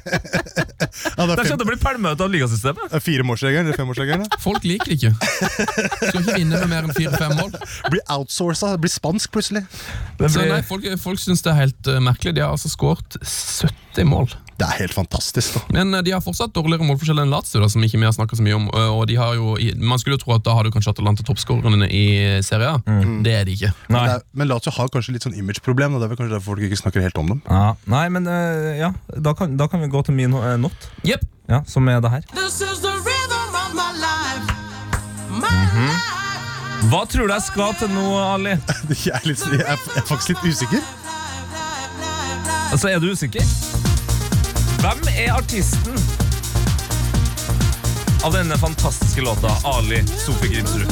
Ja, 1.12 1.25
det 1.27 1.27
De 1.27 1.33
er 1.33 1.37
kommer 1.37 1.56
til 1.56 1.65
å 1.65 1.69
bli 1.71 1.77
pælma 1.81 2.11
ut 2.12 2.21
av 2.25 2.31
ligasystemet. 2.33 2.94
Firemålsregelen 3.05 3.69
eller 3.69 3.79
femårsregelen. 3.79 4.27
Folk 4.43 4.65
liker 4.67 4.91
det 4.93 4.99
ikke. 4.99 5.12
Skal 5.17 6.21
ikke 6.21 6.37
vinne 6.37 6.59
med 6.61 6.69
mer 6.73 6.87
enn 6.89 6.94
fire-fem 6.97 7.33
mål. 7.39 7.55
Blir 7.93 8.03
outsourca, 8.12 8.75
blir 8.83 8.93
spansk 8.93 9.33
plutselig. 9.35 9.62
Det 10.19 10.31
Så 10.35 10.43
blir- 10.43 10.53
nei, 10.56 10.61
Folk, 10.69 10.85
folk 11.00 11.23
syns 11.23 11.43
det 11.47 11.53
er 11.55 11.61
helt 11.62 11.88
uh, 11.93 12.00
merkelig. 12.05 12.35
De 12.37 12.45
har 12.45 12.53
altså 12.55 12.69
skåret 12.73 13.17
70 13.23 14.05
mål. 14.11 14.35
Det 14.58 14.66
er 14.69 14.76
helt 14.82 14.94
fantastisk. 14.94 15.54
da 15.54 15.60
Men 15.78 15.94
eh, 15.94 16.02
de 16.06 16.12
har 16.14 16.20
fortsatt 16.22 16.52
dårligere 16.54 16.84
målforskjell 16.87 17.19
enn 17.22 17.31
Lazio, 17.32 17.60
da, 17.62 17.69
som 17.72 17.82
ikke 17.82 17.99
vi 17.99 18.04
har 18.06 18.12
snakket 18.14 18.38
så 18.38 18.44
mye 18.46 18.54
om. 18.58 18.69
eh, 18.69 18.90
Og 18.93 19.06
de 19.10 19.16
har 19.19 19.34
jo, 19.34 19.56
Man 19.81 19.99
skulle 19.99 20.19
jo 20.19 20.22
tro 20.25 20.34
at 20.37 20.44
da 20.46 20.54
har 20.54 20.64
du 20.64 20.70
kanskje 20.70 20.93
Atalanta 20.93 21.22
toppskårerne 21.26 21.88
i 21.90 22.04
Serie 22.46 22.69
A. 22.76 22.78
Det 23.25 23.32
er 23.40 23.44
de 23.49 23.56
ikke. 23.56 23.72
Nei. 23.88 23.96
Men, 24.06 24.10
er, 24.16 24.22
men 24.32 24.49
Lazio 24.52 24.70
har 24.76 24.88
kanskje 24.93 25.12
litt 25.16 25.26
sånn 25.26 25.34
imageproblem, 25.38 25.94
og 25.96 26.00
det 26.02 26.06
er 26.06 26.12
vel 26.14 26.20
kanskje 26.20 26.37
derfor 26.37 26.52
folk 26.52 26.66
ikke 26.69 26.78
snakker 26.82 27.02
helt 27.02 27.19
om 27.19 27.32
dem. 27.34 27.43
Ja, 27.49 27.75
nei, 27.90 28.04
men 28.12 28.26
uh, 28.28 28.70
ja, 28.78 28.93
da 29.19 29.34
kan, 29.34 29.56
da 29.56 29.66
kan 29.72 29.81
vi 29.82 29.88
gå 29.90 30.02
til 30.06 30.14
min 30.14 30.34
uh, 30.37 30.54
not, 30.60 30.88
yep. 31.04 31.25
ja, 31.50 31.62
som 31.66 31.88
er 31.88 32.00
det 32.04 32.10
her. 32.12 32.22
This 32.37 32.60
is 32.60 32.81
the 32.84 32.93
rhythm 32.93 33.56
of 33.64 33.75
my 33.75 33.90
life. 33.99 34.56
My 35.32 35.49
Mhm. 35.73 35.87
life. 35.88 36.88
Hva 36.92 37.04
tror 37.09 37.28
du 37.30 37.32
jeg 37.32 37.42
skal 37.47 37.75
til 37.78 37.88
nå, 37.94 38.04
Ali? 38.35 38.56
Jeg 39.06 39.14
er, 39.14 39.26
litt, 39.28 39.38
jeg 39.38 39.61
er, 39.62 39.78
jeg 39.78 40.02
er 40.02 40.06
faktisk 40.09 40.35
litt 40.35 40.42
usikker. 40.52 40.82
Altså, 42.73 42.88
Er 42.88 42.99
du 42.99 43.11
usikker? 43.12 43.44
Hvem 44.83 45.03
er 45.15 45.31
artisten 45.37 45.97
av 48.27 48.35
denne 48.35 48.57
fantastiske 48.59 49.23
låta? 49.25 49.51
Ali 49.67 50.01
Sofie 50.07 50.51
Grimsrud. 50.57 50.91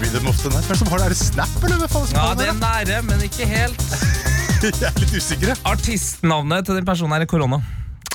Rhythm 0.00 0.28
of 0.30 0.38
the 0.42 0.50
Night. 0.52 0.66
Hvem 0.68 0.78
som 0.80 0.90
har 0.92 1.00
det? 1.02 1.06
Er 1.08 1.14
det 1.14 1.18
Snap, 1.20 1.56
eller 1.64 1.80
hva 1.82 1.88
faen? 1.90 2.12
Ja, 2.14 2.26
det 2.38 2.48
er 2.50 2.58
nære, 2.60 3.00
men 3.06 3.22
ikke 3.26 3.46
helt. 3.48 3.82
Jeg 4.66 4.86
er 4.88 5.00
litt 5.02 5.14
usikker. 5.14 5.52
jeg. 5.52 5.60
Artistnavnet 5.68 6.66
til 6.68 6.78
den 6.78 6.86
personen 6.88 7.14
her 7.16 7.24
er 7.26 7.30
korona. 7.30 7.58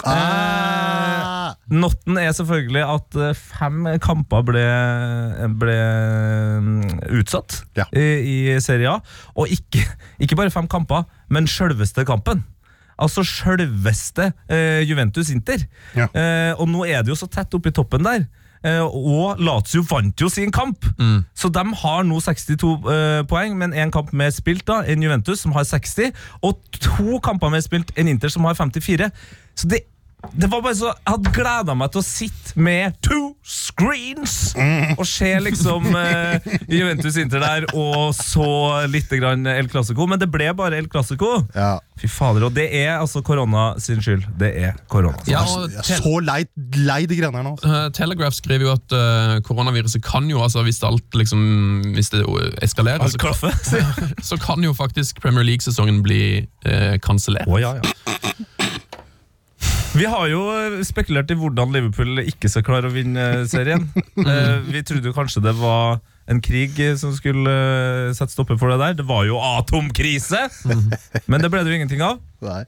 Ah, 0.08 1.52
Notten 1.70 2.18
er 2.18 2.32
selvfølgelig 2.34 2.82
at 2.90 3.18
eh, 3.22 3.36
fem 3.38 3.84
kamper 4.02 4.42
ble, 4.48 4.64
ble 5.62 5.76
mm, 6.66 6.80
utsatt 7.20 7.60
Ja. 7.78 7.86
i, 7.94 8.08
i 8.50 8.56
Serie 8.66 8.90
A. 8.96 8.98
Og 9.38 9.52
ikke, 9.54 9.84
ikke 10.26 10.40
bare 10.40 10.54
fem 10.54 10.66
kamper, 10.72 11.06
men 11.30 11.46
sjølveste 11.50 12.08
kampen. 12.10 12.42
Altså 13.02 13.24
sjølveste 13.26 14.32
eh, 14.52 14.82
Juventus 14.88 15.32
Inter. 15.34 15.66
Ja. 15.98 16.08
Eh, 16.14 16.54
og 16.60 16.70
nå 16.70 16.86
er 16.86 17.02
det 17.02 17.14
jo 17.14 17.20
så 17.20 17.30
tett 17.32 17.54
oppi 17.58 17.74
toppen 17.74 18.06
der. 18.06 18.28
Eh, 18.62 18.82
og 18.86 19.40
Lazio 19.42 19.82
vant 19.90 20.22
jo 20.22 20.30
sin 20.30 20.52
kamp, 20.54 20.86
så 21.34 21.50
de 21.50 21.64
har 21.82 22.04
nå 22.06 22.20
62 22.22 22.68
eh, 22.94 23.22
poeng, 23.26 23.56
men 23.58 23.74
én 23.74 23.90
kamp 23.94 24.12
mer 24.14 24.30
spilt 24.30 24.68
da 24.70 24.84
enn 24.86 25.02
Juventus, 25.02 25.42
som 25.42 25.56
har 25.58 25.66
60, 25.66 26.12
og 26.46 26.60
to 26.78 27.18
kamper 27.26 27.50
mer 27.50 27.64
spilt 27.66 27.90
enn 27.98 28.12
Inter, 28.12 28.30
som 28.30 28.46
har 28.46 28.54
54. 28.60 29.10
Så 29.58 29.68
det, 29.72 29.82
det 30.34 30.48
var 30.52 30.62
bare 30.62 30.78
så 30.78 30.92
Jeg 30.92 31.10
hadde 31.10 31.32
gleda 31.36 31.74
meg 31.78 31.92
til 31.94 32.02
å 32.02 32.06
sitte 32.06 32.54
med 32.62 32.98
two 33.04 33.32
screens 33.48 34.54
og 34.98 35.04
se 35.08 35.30
liksom 35.44 35.88
eh, 36.02 36.52
Juventus 36.70 37.18
Inter 37.22 37.42
der, 37.44 37.66
og 37.78 38.12
så 38.16 38.48
litt 38.92 39.12
grann 39.12 39.48
El 39.50 39.70
Clásico, 39.72 40.06
men 40.10 40.20
det 40.22 40.30
ble 40.32 40.52
bare 40.58 40.78
El 40.82 40.90
Clásico. 40.92 41.42
ja. 41.56 41.78
Fy 42.02 42.08
fader, 42.10 42.48
og 42.48 42.56
det 42.56 42.64
er 42.74 42.96
altså 42.96 43.20
korona 43.22 43.76
sin 43.78 44.00
skyld. 44.02 44.24
Det 44.40 44.48
er 44.58 44.78
korona. 44.90 45.20
sin 45.22 45.36
Ja, 45.36 45.44
og 45.46 45.68
Jeg 45.70 45.84
er 45.84 45.86
Tel 45.86 46.00
så 46.02 46.14
lei, 46.26 46.40
lei 46.82 47.04
de 47.06 47.18
greiene 47.20 47.38
her 47.38 47.46
nå. 47.46 47.52
eh, 47.62 47.90
Telegraph 47.94 48.34
skriver 48.34 48.66
jo 48.66 48.72
at 48.74 48.96
eh, 48.98 49.36
koronaviruset 49.46 50.02
kan 50.02 50.26
jo, 50.32 50.42
altså 50.42 50.64
hvis 50.66 50.82
alt 50.88 51.14
liksom 51.14 51.44
Hvis 51.94 52.10
det 52.10 52.24
eskalerer, 52.66 53.06
Alt 53.06 53.14
så, 53.14 53.22
kaffe? 53.22 53.54
så 54.32 54.40
kan 54.42 54.66
jo 54.66 54.74
faktisk 54.74 55.22
Premier 55.22 55.46
League-sesongen 55.46 56.02
bli 56.02 56.24
uh, 56.66 56.98
kansellert. 57.06 57.46
Å, 57.46 57.62
ja, 57.62 57.76
ja. 57.78 58.18
Vi 59.92 60.06
har 60.08 60.28
jo 60.32 60.42
spekulert 60.88 61.32
i 61.34 61.36
hvordan 61.36 61.74
Liverpool 61.76 62.22
ikke 62.24 62.48
skal 62.52 62.64
klare 62.64 62.88
å 62.88 62.94
vinne 62.94 63.28
eh, 63.42 63.44
serien. 63.50 63.90
Eh, 64.22 64.58
vi 64.68 64.84
trodde 64.86 65.10
jo 65.10 65.16
kanskje 65.16 65.42
det 65.44 65.54
var 65.58 65.98
en 66.30 66.40
krig 66.44 66.78
eh, 66.80 66.94
som 67.00 67.12
skulle 67.16 67.52
eh, 67.52 68.12
sette 68.16 68.32
stopper 68.36 68.60
for 68.60 68.72
det 68.72 68.78
der. 68.80 68.96
Det 69.02 69.06
var 69.10 69.26
jo 69.28 69.40
atomkrise! 69.42 70.46
Men 71.26 71.44
det 71.44 71.50
ble 71.52 71.64
det 71.66 71.74
jo 71.74 71.80
ingenting 71.80 72.04
av. 72.06 72.22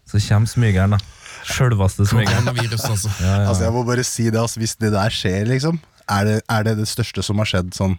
Så 0.10 0.20
kommer 0.26 0.50
smygeren, 0.50 0.98
da. 0.98 1.00
Sjølveste 1.48 2.08
smygeren. 2.10 2.50
Altså. 2.50 3.12
Ja, 3.22 3.30
ja. 3.30 3.48
Altså, 3.48 3.64
jeg 3.68 3.76
må 3.76 3.86
bare 3.88 4.06
si 4.08 4.28
det, 4.30 4.40
altså, 4.42 4.60
hvis 4.64 4.76
det 4.82 4.92
der 4.96 5.14
skjer, 5.14 5.48
liksom 5.52 5.80
Er 6.10 6.28
det 6.28 6.38
er 6.52 6.68
det, 6.68 6.78
det 6.82 6.90
største 6.92 7.24
som 7.24 7.40
har 7.40 7.48
skjedd 7.48 7.72
sånn 7.76 7.98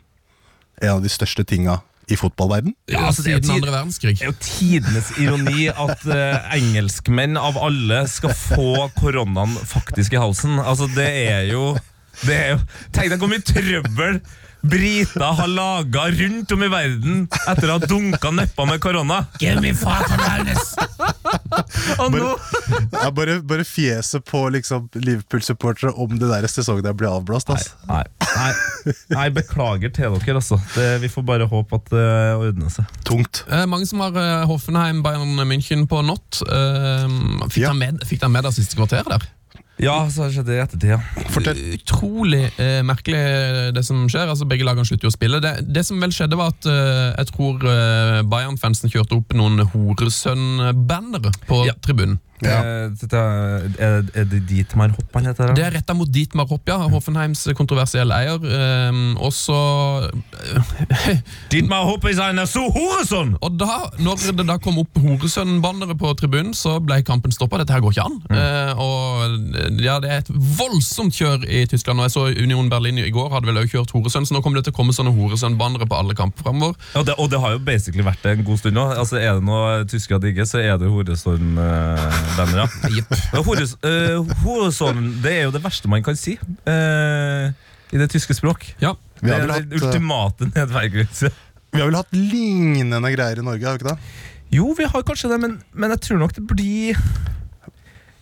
En 0.82 0.96
av 0.96 1.02
de 1.04 1.12
største 1.12 1.44
tinga 1.48 1.78
i 2.10 2.18
fotballverden? 2.18 2.74
Ja, 2.90 3.06
altså, 3.08 3.24
det 3.24 3.32
er 3.32 3.38
jo 3.38 3.42
Siden 3.44 3.56
andre 3.56 3.74
verdenskrig. 3.74 4.14
Det 4.18 4.26
er 4.26 4.32
jo 4.32 4.38
tidenes 4.42 5.10
ironi 5.20 5.66
at 5.72 6.06
uh, 6.08 6.54
engelskmenn 6.56 7.38
av 7.40 7.58
alle 7.60 8.04
skal 8.10 8.34
få 8.36 8.88
koronaen 8.98 9.56
faktisk 9.68 10.16
i 10.16 10.22
halsen. 10.22 10.58
Altså, 10.60 10.88
det 10.96 11.10
er 11.26 11.52
jo 11.52 11.74
det 12.22 12.34
er 12.34 12.50
jo, 12.54 12.58
Tenk 12.94 13.10
deg 13.10 13.22
hvor 13.22 13.30
mye 13.32 13.42
trøbbel 13.44 14.20
briter 14.64 15.24
har 15.36 15.50
laga 15.50 16.06
rundt 16.14 16.52
om 16.54 16.62
i 16.64 16.70
verden 16.72 17.24
etter 17.50 17.68
å 17.68 17.76
ha 17.76 17.88
dunka 17.90 18.32
neppa 18.32 18.64
med 18.68 18.80
korona. 18.80 19.24
Give 19.42 19.60
me 19.60 19.74
fucking 19.76 20.22
nå 22.14 22.30
Ja, 23.04 23.10
bare, 23.14 23.38
bare 23.42 23.64
fjeset 23.66 24.24
på 24.28 24.44
liksom 24.54 24.88
Liverpool-supportere 24.94 25.92
om 26.00 26.16
det 26.18 26.28
der 26.30 26.46
sesongen 26.50 26.84
der 26.86 26.96
blir 26.96 27.10
avblåst. 27.12 27.50
Altså. 27.52 27.74
Nei, 27.90 28.02
nei, 28.24 28.94
nei, 29.14 29.26
beklager 29.36 29.92
til 29.94 30.16
dere, 30.18 30.36
altså. 30.40 30.58
Det, 30.74 30.88
vi 31.04 31.10
får 31.12 31.26
bare 31.28 31.48
håpe 31.50 31.80
at 31.80 31.90
det 31.92 32.06
ordner 32.38 32.72
seg. 32.72 32.90
Tungt. 33.08 33.44
Eh, 33.50 33.64
mange 33.70 33.88
som 33.90 34.02
har 34.04 34.16
eh, 34.20 34.44
Hoffenheim, 34.50 35.02
Bayern 35.04 35.36
München 35.48 35.86
på 35.90 36.02
not. 36.06 36.42
Eh, 36.44 37.08
fikk 37.48 37.64
Ja. 37.64 37.72
dere 37.72 37.80
med, 37.80 38.04
fikk 38.08 38.26
med 38.30 38.44
det 38.48 38.54
siste 38.56 38.78
kvarteret 38.78 39.10
der? 39.10 39.26
Ja, 39.82 39.96
så 40.12 40.28
skjedde 40.30 40.52
det 40.52 40.56
i 40.56 40.62
ettertid, 40.62 40.90
ja. 40.94 41.00
Fortell. 41.34 41.58
Utrolig 41.74 42.44
eh, 42.62 42.78
merkelig 42.86 43.18
eh, 43.18 43.70
det 43.74 43.82
som 43.86 44.04
skjer. 44.08 44.28
altså 44.30 44.46
Begge 44.46 44.62
lagene 44.68 44.86
slutter 44.86 45.08
jo 45.08 45.10
å 45.10 45.16
spille. 45.16 45.40
Det, 45.42 45.54
det 45.74 45.82
som 45.88 45.98
vel 46.02 46.14
skjedde, 46.14 46.38
var 46.38 46.52
at 46.54 46.68
eh, 46.70 47.08
jeg 47.18 47.30
tror 47.32 47.66
eh, 47.72 48.20
Bayern-fansen 48.30 48.92
kjørte 48.92 49.18
opp 49.18 49.34
noen 49.34 49.64
Horesønn-bannere 49.74 51.32
på 51.48 51.64
Ja. 51.66 51.74
tribunen. 51.82 52.20
Ja. 52.44 52.60
Eh, 52.60 53.14
er, 53.14 53.66
er, 53.78 54.08
er 54.14 54.28
det 54.28 54.42
Dietmar 54.48 54.92
Hopp 54.94 55.16
han 55.18 55.28
heter? 55.30 55.52
Det 55.54 55.62
da? 55.62 55.68
er 55.68 55.76
retta 55.78 55.96
mot 55.96 56.10
Dietmar 56.10 56.48
Hopp, 56.50 56.68
ja. 56.68 56.78
Hoffenheims 56.92 57.46
kontroversielle 57.56 58.16
eier. 58.16 58.38
Um, 58.90 59.16
og 59.22 59.32
så 59.34 59.58
Dietmar 61.52 61.86
Hopp 61.88 62.06
is 62.10 62.20
einer 62.22 62.48
so 62.50 62.66
Horesønn! 62.74 63.36
Og 63.44 63.58
da 63.60 63.90
når 64.02 64.26
det 64.38 64.46
da 64.48 64.58
kom 64.62 64.78
opp 64.82 64.98
Horesønn-bannere 65.00 65.96
på 65.98 66.12
tribunen, 66.18 66.54
så 66.56 66.76
ble 66.82 67.00
kampen 67.06 67.32
stoppa. 67.34 67.60
Dette 67.60 67.74
her 67.74 67.82
går 67.84 67.94
ikke 67.94 68.06
an. 68.06 68.18
Eh, 68.34 68.72
og 68.80 69.80
ja, 69.82 69.98
Det 70.02 70.10
er 70.10 70.22
et 70.24 70.32
voldsomt 70.58 71.14
kjør 71.14 71.46
i 71.48 71.64
Tyskland. 71.70 72.00
Og 72.00 72.08
jeg 72.08 72.14
så 72.16 72.26
Union 72.44 72.70
Berlin 72.72 73.00
i 73.02 73.12
går 73.14 73.30
hadde 73.34 73.50
vel 73.50 73.62
også 73.62 73.78
kjørt 73.78 73.94
Horesønn, 73.96 74.28
så 74.28 74.36
nå 74.36 74.42
kommer 74.44 74.60
det 74.60 74.68
til 74.68 74.74
å 74.74 74.78
komme 74.80 74.96
sånne 74.96 75.14
Horesønn-bannere 75.16 75.88
på 75.90 75.98
alle 75.98 76.16
kamper 76.18 76.44
fremover. 76.44 76.78
Og 76.98 77.06
det, 77.08 77.16
og 77.18 77.30
det 77.32 77.40
har 77.42 77.56
jo 77.56 77.62
basically 77.64 78.04
vært 78.06 78.22
det 78.24 78.38
en 78.38 78.46
god 78.46 78.60
stund 78.60 78.78
nå. 78.78 78.86
Altså, 78.94 79.20
er 79.20 79.38
det 79.38 79.46
noe 79.46 79.84
tyskere 79.90 80.20
digger, 80.24 80.48
så 80.48 80.62
er 80.62 80.78
det 80.80 80.90
Horesson-bannere. 80.92 82.33
Men 83.32 83.44
Hores, 83.46 83.76
uh, 83.84 85.02
det 85.22 85.32
er 85.32 85.42
jo 85.46 85.54
det 85.54 85.62
verste 85.64 85.90
man 85.90 86.04
kan 86.04 86.18
si 86.18 86.36
eh, 86.40 87.50
i 87.94 88.00
det 88.00 88.08
tyske 88.12 88.36
språk. 88.36 88.66
Ja. 88.82 88.94
Det 89.20 89.32
er 89.32 89.46
den 89.46 89.52
hatt, 89.54 89.70
eh, 89.70 89.80
ultimate 89.80 90.50
nedverdigelse. 90.50 91.30
Vi 91.74 91.82
har 91.82 91.90
vel 91.90 91.98
hatt 91.98 92.14
lignende 92.14 93.12
greier 93.14 93.40
i 93.40 93.44
Norge, 93.46 93.66
har 93.66 93.78
vi 93.78 93.82
ikke 93.82 93.94
det? 93.94 93.98
Jo, 94.54 94.72
vi 94.78 94.86
har 94.86 95.06
kanskje 95.06 95.30
det, 95.32 95.40
men, 95.42 95.56
men 95.72 95.94
jeg 95.94 96.02
tror 96.08 96.20
nok 96.22 96.34
det 96.36 96.44
blir 96.46 96.98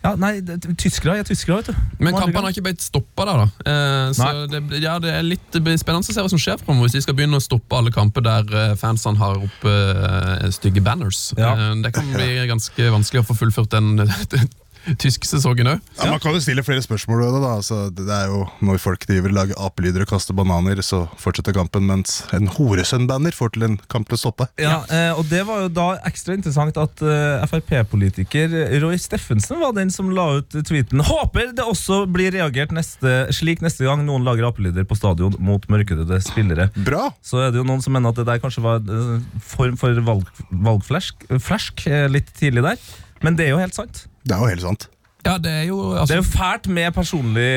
Ja, 0.03 0.17
nei, 0.19 0.33
tyskere 0.79 1.15
er 1.21 1.27
tyskere, 1.27 1.61
vet 1.61 1.69
du. 1.71 1.99
Men 2.03 2.17
kampene 2.17 2.43
har 2.43 2.51
ikke 2.51 2.65
blitt 2.65 2.83
stoppa 2.83 3.23
der, 3.29 3.43
da. 3.43 3.71
Eh, 3.71 4.09
så 4.17 4.31
det, 4.51 4.59
ja, 4.83 4.97
det 4.99 5.13
er 5.15 5.23
litt 5.23 5.47
spennende 5.55 6.03
å 6.03 6.07
se 6.07 6.17
hva 6.17 6.31
som 6.31 6.41
skjer 6.41 6.59
fremover 6.59 6.89
hvis 6.89 6.97
de 6.97 7.03
skal 7.05 7.15
begynne 7.15 7.39
å 7.39 7.43
stoppe 7.43 7.79
alle 7.79 7.93
kamper 7.93 8.25
der 8.25 8.51
eh, 8.51 8.73
fansene 8.79 9.21
har 9.21 9.39
oppe 9.39 9.71
uh, 9.71 10.49
stygge 10.51 10.83
banners. 10.83 11.29
Ja. 11.39 11.53
Eh, 11.55 11.71
det 11.85 11.93
kan 11.95 12.11
bli 12.11 12.33
ganske 12.51 12.89
vanskelig 12.97 13.23
å 13.23 13.29
få 13.31 13.37
fullført 13.45 13.71
den 13.71 14.03
tyske 15.03 15.27
sesongen 15.27 15.69
òg. 15.75 15.81
Ja, 15.97 16.09
Man 16.11 16.21
kan 16.23 16.35
jo 16.35 16.41
stille 16.43 16.63
flere 16.65 16.83
spørsmål 16.83 17.23
da 17.23 17.53
altså, 17.55 17.87
Det 17.93 18.05
er 18.09 18.27
jo 18.31 18.43
Når 18.65 18.81
folk 18.81 19.05
driver 19.07 19.31
lager 19.33 19.57
apelyder 19.61 20.05
og 20.05 20.11
kaster 20.13 20.35
bananer, 20.35 20.81
så 20.85 21.05
fortsetter 21.21 21.55
kampen, 21.55 21.85
mens 21.89 22.21
en 22.35 22.49
Horesønn-banner 22.51 23.35
får 23.35 23.53
til 23.55 23.67
en 23.67 23.77
kamp 23.91 24.09
til 24.09 24.17
å 24.17 24.21
stoppe. 24.21 24.47
Ja, 24.61 24.81
eh, 24.91 25.11
og 25.15 25.27
det 25.31 25.43
var 25.47 25.63
jo 25.65 25.71
da 25.73 25.87
ekstra 26.07 26.35
interessant 26.37 26.77
at 26.79 27.03
eh, 27.05 27.45
Frp-politiker 27.49 28.53
Roy 28.83 28.99
Steffensen 29.01 29.61
var 29.61 29.75
den 29.77 29.91
som 29.93 30.11
la 30.13 30.27
ut 30.39 30.57
tweeten. 30.67 31.03
Håper 31.07 31.53
det 31.55 31.65
også 31.65 32.03
blir 32.11 32.33
reagert 32.35 32.73
neste, 32.75 33.15
slik 33.35 33.63
neste 33.63 33.87
gang 33.87 34.03
noen 34.07 34.25
lager 34.27 34.49
apelyder 34.49 34.87
på 34.87 34.97
stadion 34.99 35.37
mot 35.43 35.65
mørkhudede 35.71 36.19
spillere. 36.25 36.69
Bra! 36.87 37.09
Så 37.25 37.41
er 37.43 37.53
det 37.53 37.61
jo 37.61 37.67
noen 37.67 37.83
som 37.83 37.95
mener 37.95 38.13
at 38.13 38.19
det 38.19 38.27
der 38.29 38.41
kanskje 38.43 38.65
var 38.65 38.83
en 38.83 39.23
form 39.53 39.79
for 39.79 40.03
valg, 40.05 40.29
valgflask 40.51 41.27
flask, 41.43 41.87
eh, 41.87 42.07
litt 42.09 42.31
tidlig 42.37 42.63
der. 42.63 42.77
Men 43.23 43.37
det 43.39 43.47
er 43.47 43.55
jo 43.55 43.61
helt 43.61 43.75
sant. 43.77 44.05
Det 44.23 44.35
er 44.35 44.43
jo 44.43 44.51
helt 44.51 44.65
sant. 44.65 44.89
Ja, 45.23 45.37
det 45.39 45.51
er 45.51 45.63
jo 45.69 45.77
Det 45.93 46.01
altså, 46.01 46.13
er 46.13 46.19
jo 46.19 46.27
fælt 46.27 46.67
med 46.67 46.91
personlig 46.95 47.47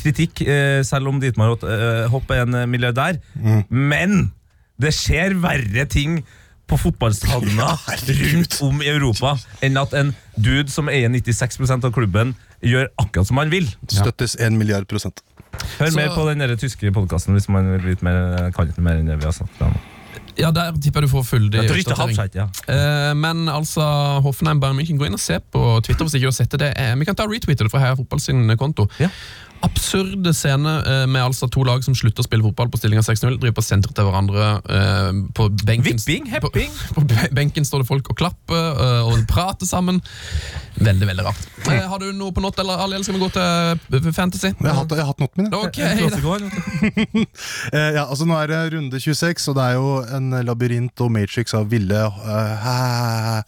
kritikk, 0.00 0.40
eh, 0.48 0.80
selv 0.86 1.10
om 1.10 1.20
Dietmar 1.20 1.52
Hopp 1.52 1.66
eh, 1.68 2.06
Hopp 2.12 2.32
er 2.32 2.46
en 2.46 2.56
milliardær. 2.72 3.18
Men 3.68 4.32
det 4.80 4.94
skjer 4.96 5.36
verre 5.40 5.84
ting 5.92 6.22
på 6.66 6.78
fotballstadioner 6.80 7.84
rundt 8.32 8.56
om 8.66 8.80
i 8.82 8.88
Europa 8.90 9.36
enn 9.64 9.76
at 9.78 9.92
en 9.94 10.14
dude 10.34 10.72
som 10.72 10.88
eier 10.90 11.12
96% 11.12 11.86
av 11.86 11.92
klubben, 11.94 12.32
gjør 12.64 12.88
akkurat 12.98 13.28
som 13.28 13.38
han 13.38 13.52
vil. 13.52 13.68
Støttes 13.92 14.34
en 14.42 14.56
milliard 14.58 14.88
prosent. 14.90 15.22
Hør 15.78 15.92
Så- 15.92 15.96
mer 15.96 16.10
på 16.16 16.24
den 16.28 16.56
tyske 16.58 16.90
podkasten 16.92 17.36
hvis 17.36 17.48
man 17.48 17.70
vil 17.76 17.92
vite 17.92 18.04
mer, 18.04 18.50
kan 18.56 18.66
litt 18.66 18.80
mer 18.82 18.98
enn 18.98 19.06
det 19.06 19.20
vi 19.20 19.28
har 19.28 19.36
snakket 19.36 19.60
Ja. 19.60 19.70
Ja, 20.36 20.50
der 20.52 20.74
tipper 20.82 21.00
jeg 21.00 21.08
du 21.08 21.12
får 21.14 21.24
tror 21.24 21.78
oppdatering. 22.04 22.34
ja. 22.36 22.46
Uh, 22.68 23.12
men 23.16 23.48
altså, 23.48 23.82
Hoffenheim 24.24 24.60
Bayern 24.60 24.76
München, 24.76 24.98
gå 25.00 25.08
inn 25.08 25.16
og 25.16 25.22
se 25.22 25.38
på 25.40 25.62
Twitter 25.86 26.04
hvis 26.04 26.18
ikke 26.18 26.28
du 26.28 26.32
har 26.32 26.36
sett 26.36 26.52
det. 26.52 26.60
det. 26.60 26.72
Er, 26.76 26.96
vi 27.00 27.08
kan 27.08 27.16
ta 27.16 27.24
retweete 27.30 27.64
det 27.64 27.72
fra 27.72 27.80
Heia 27.82 27.96
Fotball 27.96 28.20
sin 28.20 28.44
konto. 28.60 28.88
Ja. 29.00 29.08
Absurde 29.64 30.32
scene 30.36 30.72
eh, 30.86 31.04
med 31.08 31.22
altså 31.24 31.48
to 31.52 31.62
lag 31.66 31.82
som 31.84 31.94
slutter 31.96 32.20
å 32.22 32.26
spille 32.26 32.44
fotball 32.44 32.68
på 32.72 32.78
stillinga 32.80 33.02
6-0. 33.06 33.38
Driver 33.40 33.56
på 33.56 33.64
senter 33.64 33.92
til 33.96 34.04
hverandre. 34.08 34.48
eh, 34.68 35.20
på 35.36 35.48
benken, 35.64 35.96
Vipping, 35.96 36.26
på, 36.28 36.50
hepping. 36.50 36.70
på 36.96 37.04
be- 37.08 37.30
benken 37.34 37.64
står 37.66 37.82
det 37.84 37.88
folk 37.88 38.10
og 38.12 38.18
klapper 38.20 38.82
eh, 38.84 39.08
og 39.08 39.24
prater 39.30 39.66
sammen. 39.68 40.02
Veldig, 40.76 41.06
veldig 41.08 41.24
rart. 41.24 41.46
Har 41.66 41.98
du 42.02 42.10
noe 42.12 42.34
på 42.36 42.42
not, 42.44 42.58
eller 42.60 42.82
eller 42.84 43.02
skal 43.02 43.16
vi 43.16 43.22
gå 43.24 43.30
til 43.32 44.12
Fantasy? 44.12 44.50
Jeg 44.52 44.68
har 44.68 44.76
hatt, 44.82 44.92
jeg 44.92 45.00
har 45.02 45.08
hatt 45.14 45.22
noten 45.24 45.42
min. 45.42 45.48
jeg. 45.50 45.60
Ok, 45.64 45.78
En 45.80 45.96
da. 45.96 46.02
klassiker, 46.04 46.28
vet 46.36 46.44
du. 47.16 47.24
Eh, 47.76 47.92
ja, 47.96 48.04
altså 48.06 48.26
Nå 48.28 48.36
er 48.38 48.50
det 48.52 48.58
runde 48.76 48.98
26, 49.02 49.48
og 49.50 49.56
det 49.58 49.64
er 49.64 49.74
jo 49.78 49.88
en 50.16 50.28
labyrint 50.46 51.00
og 51.02 51.10
matrix 51.12 51.54
av 51.56 51.66
ville 51.72 51.98
uh. 52.06 53.40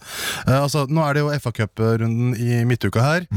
Altså, 0.59 0.83
Nå 0.89 1.03
er 1.05 1.15
det 1.15 1.23
jo 1.23 1.31
FA 1.43 1.53
Cup-runden 1.61 2.33
i 2.35 2.63
midtuka 2.67 3.03
her. 3.05 3.27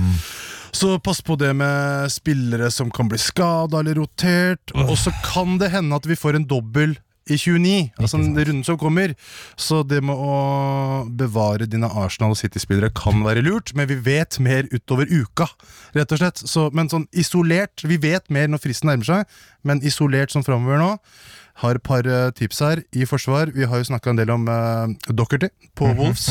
Så 0.73 0.97
pass 1.05 1.21
på 1.23 1.37
det 1.37 1.53
med 1.55 2.13
spillere 2.13 2.71
som 2.73 2.91
kan 2.91 3.09
bli 3.11 3.19
skada 3.21 3.83
eller 3.83 3.99
rotert. 4.01 4.73
Og 4.73 4.97
så 4.99 5.13
kan 5.27 5.59
det 5.61 5.73
hende 5.75 5.97
at 5.97 6.09
vi 6.09 6.17
får 6.17 6.39
en 6.39 6.49
dobbel 6.49 6.97
i 7.31 7.37
29, 7.39 7.93
altså 8.03 8.19
den 8.19 8.35
runden 8.35 8.65
som 8.67 8.79
kommer. 8.81 9.13
Så 9.61 9.83
det 9.87 10.01
med 10.05 10.19
å 10.19 11.05
bevare 11.07 11.69
dine 11.71 11.87
Arsenal- 11.87 12.35
og 12.35 12.41
City-spillere 12.41 12.91
kan 12.97 13.23
være 13.23 13.45
lurt, 13.47 13.75
men 13.79 13.87
vi 13.91 14.01
vet 14.03 14.41
mer 14.43 14.67
utover 14.73 15.07
uka, 15.11 15.47
rett 15.95 16.15
og 16.17 16.23
slett. 16.23 16.43
Så, 16.43 16.69
men 16.75 16.91
sånn 16.91 17.07
isolert 17.13 17.85
Vi 17.87 18.01
vet 18.03 18.29
mer 18.33 18.51
når 18.51 18.63
fristen 18.65 18.91
nærmer 18.91 19.07
seg, 19.07 19.39
men 19.63 19.85
isolert 19.87 20.35
som 20.35 20.45
framover 20.47 20.81
nå. 20.83 20.91
Har 21.61 21.77
et 21.77 21.85
par 21.85 22.07
eh, 22.09 22.31
tips 22.33 22.61
her 22.65 22.83
i 22.97 23.05
forsvar. 23.07 23.53
Vi 23.55 23.67
har 23.69 23.83
jo 23.83 23.85
snakka 23.91 24.11
en 24.11 24.19
del 24.19 24.31
om 24.33 24.49
uh, 24.49 24.89
Dockerty 25.13 25.51
på 25.79 25.93
Wolves. 25.99 26.31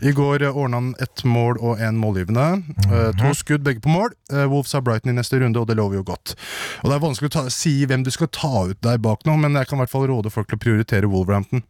I 0.00 0.12
går 0.14 0.46
uh, 0.46 0.56
ordna 0.56 0.78
han 0.78 0.94
ett 1.02 1.24
mål 1.24 1.58
og 1.60 1.82
én 1.82 1.98
målgivende. 1.98 2.62
Eh, 2.86 3.10
to 3.18 3.34
skudd, 3.36 3.64
begge 3.66 3.82
på 3.84 3.92
mål. 3.92 4.14
Uh, 4.32 4.46
Wolves 4.46 4.72
har 4.72 4.84
Brighton 4.86 5.12
i 5.12 5.18
neste 5.18 5.40
runde, 5.42 5.60
og 5.60 5.68
det 5.68 5.76
lover 5.76 6.00
jo 6.00 6.06
godt. 6.12 6.36
Og 6.82 6.90
Det 6.90 6.96
er 6.96 7.04
vanskelig 7.04 7.32
å 7.32 7.36
ta, 7.40 7.46
si 7.52 7.74
hvem 7.86 8.06
du 8.06 8.10
skal 8.14 8.30
ta 8.32 8.66
ut 8.70 8.80
der 8.86 9.02
bak 9.02 9.26
nå, 9.28 9.36
men 9.42 9.58
jeg 9.58 9.68
kan 9.68 9.80
i 9.80 9.84
hvert 9.84 9.92
fall 9.92 10.08
råde 10.10 10.32
folk 10.32 10.48
til 10.48 10.60
å 10.60 10.64
prioritere 10.64 11.10
Wolverhampton. 11.10 11.66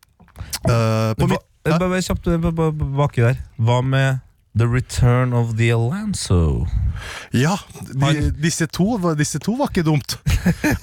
Uh, 0.69 1.13
på 1.19 1.29
mitt, 1.29 1.41
eh, 1.67 1.79
Bare 1.79 2.03
kjapt 2.03 2.29
eh, 2.31 2.51
baki 2.99 3.25
der. 3.25 3.41
Hva 3.61 3.81
med 3.85 4.23
The 4.55 4.67
Return 4.69 5.33
of 5.33 5.55
the 5.57 5.71
Alanzo. 5.73 6.67
ja, 7.33 7.55
de, 7.89 8.31
disse, 8.37 8.67
to, 8.69 8.99
disse 9.17 9.39
to 9.41 9.55
var 9.57 9.71
ikke 9.73 9.85
dumt. 9.87 10.19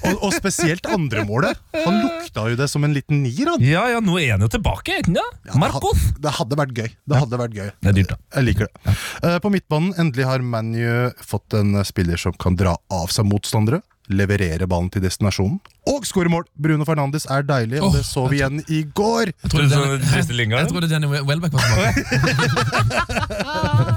og, 0.08 0.16
og 0.26 0.32
spesielt 0.34 0.88
andremålet. 0.90 1.54
Han 1.84 2.00
lukta 2.02 2.48
jo 2.50 2.58
det 2.58 2.66
som 2.72 2.82
en 2.84 2.96
liten 2.96 3.22
nier, 3.22 3.52
han. 3.52 3.62
Ja, 3.62 3.84
ja, 3.92 4.00
nå 4.02 4.16
er 4.18 4.32
han 4.34 4.42
jo 4.42 4.48
tilbake, 4.50 4.98
det? 5.06 5.22
Ja, 5.46 5.52
det 5.54 5.60
Marcos. 5.62 6.02
had- 6.08 6.18
Det 6.26 6.32
hadde 6.40 6.58
vært 6.58 6.74
gøy. 6.80 6.88
Det 7.06 7.20
hadde 7.22 7.40
vært 7.44 7.54
gøy. 7.60 7.70
Det 7.78 7.92
er 7.92 7.96
dyrt, 8.00 8.10
da. 8.16 8.18
Jeg 8.40 8.48
liker 8.50 8.66
det. 8.66 8.96
Eh, 9.22 9.38
på 9.46 9.54
midtbanen 9.54 9.94
endelig 10.02 10.26
har 10.26 10.42
ManU 10.42 11.14
fått 11.22 11.54
en 11.60 11.78
spiller 11.86 12.18
som 12.18 12.34
kan 12.42 12.58
dra 12.58 12.74
av 12.90 13.06
seg 13.14 13.28
motstandere. 13.30 13.84
Leverere 14.10 14.66
ballen 14.70 14.90
til 14.90 15.02
destinasjonen. 15.04 15.60
Og 15.90 16.06
skåre 16.08 16.30
mål! 16.32 16.44
Bruno 16.60 16.84
Fernandes 16.88 17.26
er 17.30 17.42
deilig, 17.46 17.80
og 17.80 17.88
oh, 17.88 17.94
det 17.96 18.04
så 18.08 18.26
vi 18.30 18.40
igjen 18.40 18.60
i 18.68 18.82
går. 18.94 19.30
Jeg 19.30 19.50
trodde 19.54 19.68
jeg 19.70 20.68
trodde 20.72 20.88
Danny 20.90 21.06
Welbeck 21.06 21.52
var 21.54 21.60
tilbake. 21.70 22.04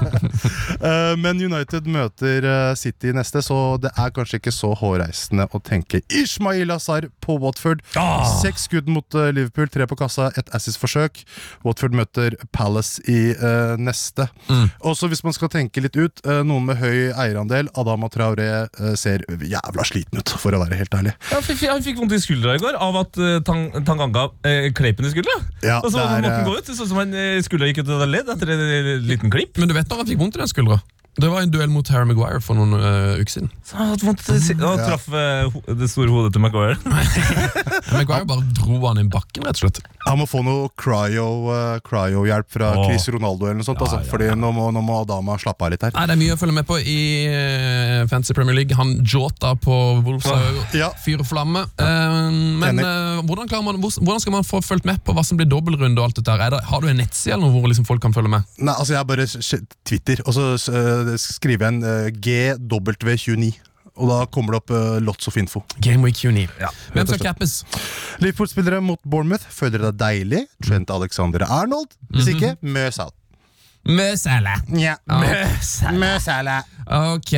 Eh, 0.84 1.14
men 1.16 1.38
United 1.40 1.86
møter 1.88 2.44
eh, 2.44 2.74
City 2.76 3.12
neste, 3.16 3.40
så 3.44 3.56
det 3.80 3.90
er 4.00 4.10
kanskje 4.14 4.38
ikke 4.40 4.52
så 4.52 4.72
hårreisende 4.76 5.46
å 5.54 5.60
tenke 5.64 6.00
Ishmael 6.12 6.72
Azar 6.74 7.06
på 7.24 7.36
Watford. 7.40 7.80
Seks 8.42 8.66
skudd 8.68 8.88
mot 8.92 9.16
eh, 9.16 9.30
Liverpool, 9.36 9.68
tre 9.72 9.86
på 9.88 9.96
kassa, 9.98 10.30
et 10.40 10.50
Assis-forsøk. 10.56 11.22
Watford 11.64 11.96
møter 11.96 12.36
Palace 12.52 13.00
i 13.10 13.32
uh, 13.38 13.74
neste. 13.80 14.26
Og 14.84 14.96
så 14.98 15.08
hvis 15.10 15.22
man 15.24 15.34
skal 15.36 15.50
tenke 15.52 15.82
litt 15.84 15.96
ut, 15.96 16.20
uh, 16.26 16.42
noen 16.46 16.66
med 16.68 16.80
høy 16.82 17.12
eierandel, 17.12 17.70
Adama 17.80 18.10
Traoré 18.12 18.48
uh, 18.66 18.92
ser 18.98 19.24
jævla 19.30 19.86
sliten 19.88 20.20
ut, 20.20 20.34
for 20.40 20.56
å 20.56 20.60
være 20.64 20.78
helt 20.82 20.94
ærlig. 20.98 21.14
Ja, 21.30 21.38
han 21.38 21.46
fikk- 21.46 21.64
han 21.70 21.84
fikk 21.86 22.00
vondt 22.02 22.16
i 22.18 22.20
skuldra 22.24 22.58
i 22.58 22.62
går 22.62 22.76
av 22.82 23.00
at 23.04 23.20
uh, 23.22 23.38
tang, 23.46 23.66
Tanganga 23.86 24.26
uh, 24.34 24.68
kleip 24.76 25.00
den 25.00 25.08
i 25.08 25.14
skuldra. 25.14 25.38
Ja, 25.64 25.78
og 25.80 25.90
så 25.94 26.02
er, 26.02 26.18
måtte 26.20 26.34
han 26.42 26.48
gå 26.50 26.58
ut, 26.58 26.72
sånn 26.74 26.90
som 26.92 27.00
han 27.00 27.14
uh, 27.16 27.38
skuldra 27.46 27.70
gikk 27.70 27.84
ut 27.86 27.94
av 27.96 28.04
ledd 28.10 28.30
etter 28.36 28.54
en 28.54 28.64
liten 29.08 29.32
klipp. 29.32 29.56
Men 29.62 29.70
du 29.70 29.76
vet 29.78 29.88
når 29.90 30.02
han 30.04 30.10
fikk 30.12 30.13
vondt 30.20 30.36
i 30.36 30.42
den 30.42 30.50
skuldra? 30.50 30.80
Det 31.14 31.28
var 31.30 31.44
en 31.44 31.50
duell 31.54 31.70
mot 31.70 31.86
Harry 31.94 32.08
Maguire 32.10 32.40
for 32.42 32.58
noen 32.58 32.72
uh, 32.74 33.14
uker 33.20 33.30
siden. 33.30 33.50
Så 33.62 33.76
han 33.78 33.92
hadde 33.92 34.06
vondt 34.08 34.24
og 34.26 34.80
Ja. 34.80 34.86
traff 34.88 35.04
uh, 35.14 35.74
det 35.78 35.86
store 35.92 36.10
hodet 36.10 36.32
til 36.34 36.42
Maguire. 36.42 36.74
Maguire 37.94 38.26
bare 38.26 38.42
dro 38.58 38.80
han 38.88 38.98
i 38.98 39.06
bakken, 39.06 39.46
rett 39.46 39.60
og 39.60 39.68
slett. 39.68 39.78
Han 40.04 40.18
må 40.20 40.26
få 40.28 40.42
noe 40.44 40.68
cryo, 40.80 41.26
eh, 41.54 41.78
cryo-hjelp 41.86 42.48
fra 42.52 42.72
Åh. 42.76 42.84
Chris 42.88 43.08
Ronaldo 43.14 43.46
eller 43.48 43.60
noe 43.60 43.66
sånt. 43.66 43.80
altså, 43.80 44.02
fordi 44.10 44.28
nå 44.36 44.50
må, 44.52 44.68
nå 44.74 44.82
må 44.84 45.00
Adama 45.02 45.36
slappe 45.40 45.64
av 45.64 45.72
litt 45.72 45.82
her. 45.86 45.94
Nei, 45.96 46.06
Det 46.10 46.16
er 46.16 46.20
mye 46.20 46.34
å 46.36 46.40
følge 46.40 46.56
med 46.58 46.68
på 46.68 46.78
i 46.80 46.98
uh, 47.30 48.06
Fantasy 48.10 48.36
Premier 48.36 48.56
League. 48.58 48.76
Han 48.76 48.94
Jota 49.02 49.54
på 49.56 49.78
Wolves 50.04 50.28
Ja. 50.76 50.90
fyr 51.04 51.22
og 51.24 51.28
flamme. 51.28 51.64
Uh, 51.80 52.30
men 52.60 52.78
eh, 52.84 53.22
hvordan, 53.24 53.48
man, 53.64 53.80
hvordan 53.80 54.20
skal 54.20 54.36
man 54.36 54.46
få 54.46 54.60
fulgt 54.64 54.84
med 54.88 55.00
på 55.04 55.14
hva 55.16 55.24
som 55.26 55.40
blir 55.40 55.48
dobbeltrunde? 55.50 55.98
og 56.00 56.10
alt 56.10 56.20
dette 56.20 56.30
her? 56.34 56.46
Er 56.46 56.56
det, 56.56 56.64
Har 56.68 56.80
du 56.84 56.88
en 56.90 57.00
nettside 57.00 57.34
eller 57.36 57.46
noe 57.48 57.54
hvor 57.56 57.70
liksom 57.70 57.86
folk 57.88 58.02
kan 58.04 58.14
følge 58.14 58.32
med? 58.32 58.48
Nei, 58.58 58.74
altså 58.74 58.96
Jeg 58.96 59.08
bare 59.08 59.26
Twitter, 59.88 60.20
og 60.26 60.34
så 60.36 60.50
eh, 60.72 61.14
skriver 61.20 61.66
jeg 61.66 61.74
en 61.74 61.84
eh, 61.84 62.10
GW29. 62.24 63.52
Og 63.94 64.10
da 64.10 64.20
kommer 64.34 64.56
det 64.56 64.62
opp 64.62 64.72
uh, 64.74 65.00
lots 65.04 65.28
of 65.30 65.36
info. 65.38 65.62
Game 65.78 66.02
Week 66.02 66.16
29. 66.18 66.48
Ja, 66.60 66.70
Hvem 66.94 67.06
skal 67.06 67.20
cappes? 67.28 67.60
Liverpool-spillere 68.18 68.80
mot 68.82 68.98
Bournemouth. 69.06 69.46
Føler 69.54 69.78
dere 69.78 69.92
det 69.92 69.94
er 69.94 70.00
deilig? 70.02 70.46
Trent 70.66 70.90
Alexander 70.90 71.46
Arnold? 71.46 71.94
Hvis 72.10 72.32
ikke, 72.34 72.56
møs 72.62 72.98
out. 72.98 73.14
Møsele. 73.84 74.54
Nja. 74.72 74.94
Ja. 75.08 75.90
Møs 75.92 76.28
alle. 76.32 76.56
Ok. 76.88 77.34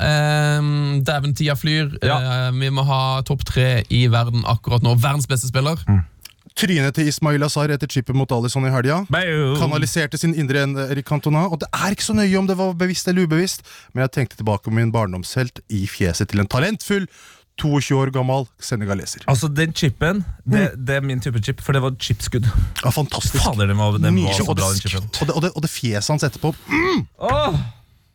Um, 0.00 1.02
Dæven, 1.04 1.34
tida 1.36 1.54
flyr. 1.58 1.92
Ja. 2.02 2.48
Uh, 2.48 2.60
vi 2.60 2.70
må 2.72 2.84
ha 2.88 3.20
topp 3.28 3.44
tre 3.48 3.82
i 3.92 4.06
verden 4.12 4.46
akkurat 4.48 4.84
nå. 4.84 4.94
Verdens 4.96 5.28
beste 5.28 5.50
spiller. 5.52 5.76
Trynet 6.58 6.94
til 6.96 7.08
Ismail 7.10 7.42
Azar 7.46 7.72
etter 7.74 7.90
chippet 7.90 8.16
mot 8.16 8.32
Alison 8.34 8.66
i 8.68 8.72
helga. 8.72 9.02
Kanaliserte 9.60 10.20
sin 10.20 10.34
indre 10.38 10.64
en 10.66 10.76
Erik 10.88 11.08
Cantona. 11.08 11.46
Og 11.48 11.60
det 11.62 11.68
er 11.72 11.94
ikke 11.94 12.04
så 12.04 12.16
nøye 12.16 12.38
om 12.38 12.48
det 12.50 12.58
var 12.58 12.74
bevisst 12.78 13.08
eller 13.08 13.26
ubevisst, 13.26 13.64
men 13.92 14.04
jeg 14.06 14.14
tenkte 14.18 14.40
tilbake 14.40 14.66
på 14.68 14.74
min 14.74 14.92
barndomshelt 14.94 15.62
i 15.72 15.86
fjeset 15.90 16.32
til 16.32 16.42
en 16.44 16.50
talentfull 16.50 17.08
22 17.60 17.98
år 18.00 18.10
gammel 18.14 18.46
senegaleser. 18.62 19.24
Altså, 19.28 19.48
den 19.52 19.74
chipen, 19.76 20.24
det, 20.48 20.70
det 20.88 20.96
er 20.96 21.04
min 21.04 21.20
type 21.20 21.42
chip, 21.44 21.60
for 21.62 21.76
det 21.76 21.82
var 21.84 21.92
chipskudd. 22.00 22.48
Ja, 22.84 22.90
fantastisk. 22.90 23.42
Fader, 23.44 23.68
den 23.68 23.78
var, 23.78 23.98
den 24.00 24.22
var 24.24 24.32
så 24.32 24.46
bra, 24.48 24.72
den 24.72 25.02
og, 25.02 25.26
det, 25.26 25.34
og, 25.36 25.42
det, 25.44 25.52
og 25.52 25.62
det 25.62 25.70
fjeset 25.70 26.14
hans 26.14 26.24
etterpå 26.26 26.54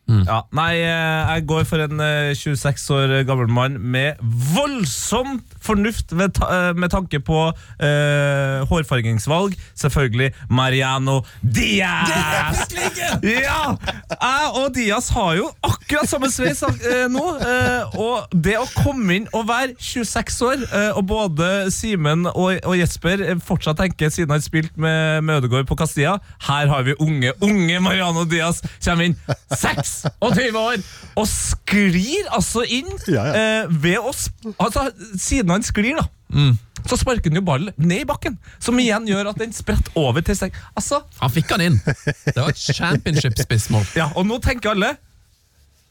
Åh! 0.08 0.22
Ja, 0.28 0.40
nei, 0.56 0.80
eh, 0.82 1.32
jeg 1.34 1.46
går 1.50 1.66
for 1.68 1.84
en 1.84 2.00
eh, 2.00 2.34
26 2.36 2.86
år 2.96 3.14
gammel 3.28 3.50
mann 3.52 3.78
med 3.80 4.20
voldsom 4.54 5.38
fornuft 5.62 6.12
med, 6.16 6.38
eh, 6.42 6.72
med 6.76 6.90
tanke 6.92 7.20
på 7.20 7.38
uh, 7.52 8.68
hårfargingsvalg. 8.70 9.56
Selvfølgelig 9.76 10.32
Mariano 10.50 11.20
Diaz! 11.42 12.64
Ja! 13.22 13.74
Jeg 14.08 14.48
og 14.54 14.74
Diaz 14.74 15.08
har 15.12 15.34
jo 15.36 15.50
akkurat 15.62 16.08
samme 16.08 16.30
sveis 16.32 16.62
uh, 16.64 17.04
nå. 17.12 17.24
Uh, 17.42 17.98
og 18.00 18.32
det 18.44 18.56
å 18.60 18.66
komme 18.78 19.18
inn 19.18 19.28
og 19.36 19.46
være 19.48 19.74
26 19.80 20.40
år, 20.46 20.62
eh, 20.74 20.90
og 20.96 21.06
både 21.08 21.48
Simen 21.74 22.26
og, 22.30 22.58
og 22.66 22.76
Jesper 22.78 23.22
eh, 23.24 23.40
fortsatt 23.44 23.78
tenker, 23.80 24.10
siden 24.12 24.34
han 24.34 24.44
spilt 24.44 24.76
med, 24.80 25.22
med 25.26 25.42
Ødegaard 25.42 25.68
på 25.68 25.76
Castilla, 25.78 26.18
her 26.48 26.70
har 26.70 26.86
vi 26.86 26.96
unge, 27.02 27.32
unge 27.44 27.80
Mariano 27.84 28.24
Diaz 28.28 28.62
kommer 28.84 29.08
inn 29.08 29.16
26 30.22 30.56
år 30.60 30.82
og 31.18 31.26
sklir 31.30 32.28
altså 32.34 32.62
inn 32.64 32.88
Ja, 33.08 33.24
ja. 33.26 33.34
eh, 33.64 33.68
ved 33.82 33.98
oss. 33.98 34.28
Altså, 34.58 34.88
siden 35.18 35.50
han 35.50 35.62
sklir, 35.66 35.98
da. 35.98 36.08
Så 36.88 36.96
sparker 37.00 37.30
han 37.32 37.40
jo 37.40 37.42
ballen 37.42 37.72
ned 37.80 38.04
i 38.04 38.06
bakken, 38.08 38.36
som 38.62 38.78
igjen 38.78 39.06
gjør 39.08 39.30
at 39.32 39.38
den 39.40 39.52
spretter 39.56 39.90
over 39.98 40.22
til 40.24 40.36
seg. 40.38 40.54
Altså, 40.78 41.00
Han 41.20 41.30
fikk 41.34 41.50
han 41.56 41.64
inn. 41.64 41.78
Det 41.84 42.36
var 42.36 42.52
et 42.52 42.60
championship-spissmål. 42.78 43.86
ja, 43.98 44.10
Og 44.14 44.26
nå 44.28 44.38
tenker 44.44 44.70
alle 44.76 44.92
"N- 44.94 44.98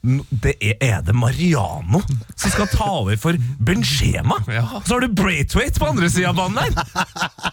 det 0.03 0.53
er, 0.61 0.75
er 0.79 0.99
det 1.03 1.15
Mariano 1.17 1.99
som 2.35 2.51
skal 2.53 2.67
ta 2.71 2.85
over 2.99 3.17
for 3.19 3.37
Benzema? 3.59 4.37
Ja. 4.47 4.81
Så 4.85 4.93
har 4.93 5.03
du 5.03 5.07
Braithwaite 5.17 5.81
på 5.81 5.89
andre 5.89 6.09
sida 6.09 6.29
av 6.29 6.37
banen 6.37 6.59
der! 6.61 6.75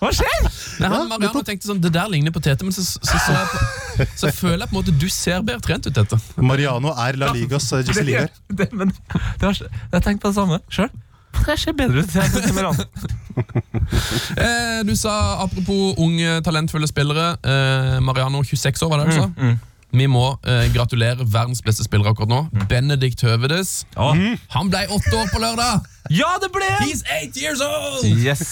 Hva 0.03 0.11
skjer? 0.15 0.45
Nei, 0.83 0.91
han 0.93 1.09
Mariano 1.11 1.43
tenkte 1.47 1.71
sånn, 1.71 1.81
Det 1.83 1.91
der 1.95 2.11
ligner 2.13 2.35
på 2.35 2.43
Tete, 2.45 2.67
men 2.67 2.77
så, 2.77 2.85
så, 2.85 3.01
så, 3.01 3.39
jeg 3.99 4.11
så 4.21 4.31
føler 4.35 4.67
jeg 4.67 4.71
på 4.71 4.77
en 4.77 4.81
måte 4.83 4.95
du 5.01 5.09
ser 5.13 5.43
bedre 5.47 5.65
trent 5.65 5.89
ut, 5.89 5.97
Tete. 5.97 6.21
Mariano 6.37 6.95
er 7.07 7.19
La 7.21 7.33
Ligas 7.35 7.71
ja, 7.73 7.83
Jesse 7.83 8.05
Liger. 8.07 8.31
Det, 8.53 8.69
men, 8.77 8.93
det 8.93 9.49
har, 9.49 9.59
jeg 9.65 9.93
har 9.97 10.05
tenkt 10.05 10.23
på 10.23 10.31
det 10.31 10.39
samme 10.39 10.61
sjøl. 10.69 10.93
Jeg 11.45 11.61
ser 11.61 11.75
bedre 11.77 12.05
ut 12.05 12.19
enn 12.21 12.57
Mariano. 12.57 12.89
Eh, 14.39 14.81
du 14.87 14.93
sa, 14.95 15.11
apropos 15.43 15.97
unge, 15.99 16.37
talentfulle 16.47 16.87
spillere 16.87 17.33
eh, 17.43 17.97
Mariano, 17.99 18.45
26 18.47 18.85
år, 18.87 18.93
var 18.93 19.03
det 19.03 19.11
du 19.11 19.17
sa? 19.17 19.57
Vi 19.95 20.07
må 20.11 20.25
eh, 20.43 20.65
gratulere 20.75 21.23
verdens 21.31 21.61
beste 21.63 21.85
spiller 21.87 22.11
akkurat 22.11 22.31
nå. 22.33 22.41
Benedikt 22.71 23.23
Høvedes. 23.23 23.85
Ja. 23.95 24.09
Han 24.57 24.71
ble 24.73 24.85
åtte 24.91 25.13
år 25.21 25.31
på 25.33 25.43
lørdag! 25.43 25.85
ja, 26.13 26.35
det 26.43 26.51
ble 26.53 26.67
han! 26.69 26.83
He's 26.85 27.01
eight 27.15 27.37
years 27.41 27.63
old! 27.65 28.03
Yes, 28.05 28.43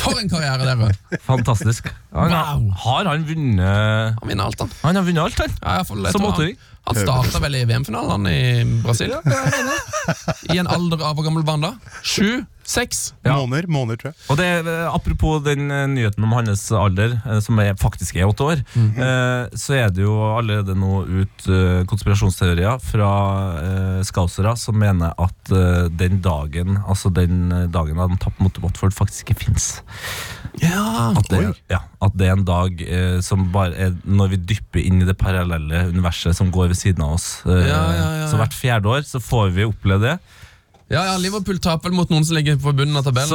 For 0.00 0.18
en 0.18 0.30
karriere, 0.32 0.64
dere. 0.66 1.20
Fantastisk. 1.28 1.86
Han, 2.16 2.32
Wow. 2.32 2.64
Har 2.82 3.06
han 3.12 3.22
vunnet 3.28 4.16
Han 4.18 4.26
vinner 4.32 4.48
alt, 4.48 4.64
han. 4.64 4.72
Han 4.82 4.96
har 4.98 5.06
vunnet 5.06 5.22
alt, 5.28 5.38
han. 5.44 5.52
Ja, 5.60 5.76
i 5.76 5.78
hvert 5.82 5.90
fall, 5.92 6.02
jeg 6.08 6.16
Som 6.16 6.24
tror 6.24 6.32
åtteåring? 6.32 6.56
Han, 6.58 6.96
han 6.96 7.00
starta 7.04 7.42
vel 7.44 7.58
i 7.60 7.64
VM-finalen 7.68 8.10
han, 8.16 8.26
i 8.32 8.80
Brasil. 8.82 9.12
I 10.48 10.58
en 10.58 10.70
alder 10.72 11.04
av 11.04 11.18
hvor 11.18 11.26
gammel 11.28 11.44
var 11.44 11.58
han 11.60 11.66
da? 11.68 11.74
Sju? 12.02 12.40
Seks? 12.68 13.14
Måneder, 13.24 13.64
måneder, 13.72 13.96
tror 14.02 14.10
jeg. 14.12 14.16
Og 14.28 14.36
det, 14.36 14.46
eh, 14.68 14.88
Apropos 14.92 15.38
den 15.46 15.70
eh, 15.72 15.86
nyheten 15.88 16.24
om 16.26 16.34
hans 16.36 16.66
alder, 16.76 17.14
eh, 17.24 17.38
som 17.40 17.56
er, 17.62 17.72
faktisk 17.80 18.18
er 18.20 18.28
åtte 18.28 18.44
år, 18.44 18.60
eh, 18.76 19.48
så 19.56 19.76
er 19.78 19.88
det 19.96 20.04
jo 20.04 20.12
allerede 20.36 20.74
nå 20.76 20.98
ut 21.08 21.46
eh, 21.48 21.80
konspirasjonsteorier 21.88 22.76
fra 22.84 23.08
eh, 23.62 24.00
skausere 24.04 24.52
som 24.60 24.76
mener 24.78 25.14
at 25.16 25.52
eh, 25.54 25.86
den 25.88 26.20
dagen 26.24 26.76
Altså 26.84 27.08
den 27.14 27.48
dagen 27.72 27.96
han 28.00 28.18
tapte 28.20 28.44
mot 28.44 28.60
Watford, 28.62 28.92
faktisk 28.96 29.30
ikke 29.32 29.46
fins. 29.46 29.70
Ja. 30.60 31.14
At, 31.16 31.28
det- 31.30 31.54
ja, 31.72 31.80
at 32.04 32.16
det 32.18 32.28
er 32.28 32.36
en 32.36 32.44
dag 32.48 32.82
eh, 32.84 33.20
som 33.24 33.48
bare 33.54 33.72
er 33.88 33.94
når 34.04 34.34
vi 34.34 34.40
dypper 34.52 34.82
inn 34.84 35.00
i 35.02 35.08
det 35.08 35.16
parallelle 35.20 35.86
universet 35.92 36.36
som 36.36 36.50
går 36.52 36.72
ved 36.74 36.80
siden 36.80 37.04
av 37.06 37.16
oss. 37.16 37.30
Eh, 37.46 37.64
Ja, 37.68 37.80
ja, 37.96 38.08
ja, 38.22 38.28
Så 38.28 38.36
hvert 38.40 38.52
fjerde 38.56 38.92
år 38.92 39.08
så 39.08 39.20
får 39.24 39.54
vi 39.56 39.64
oppleve 39.68 40.04
det. 40.04 40.18
Ja, 40.90 41.02
ja, 41.04 41.16
Liverpool 41.20 41.58
taper 41.60 41.92
mot 41.92 42.08
noen 42.08 42.24
som 42.24 42.34
ligger 42.38 42.56
på 42.56 42.72
bunnen 42.72 42.96
av 42.96 43.04
tabellen. 43.04 43.28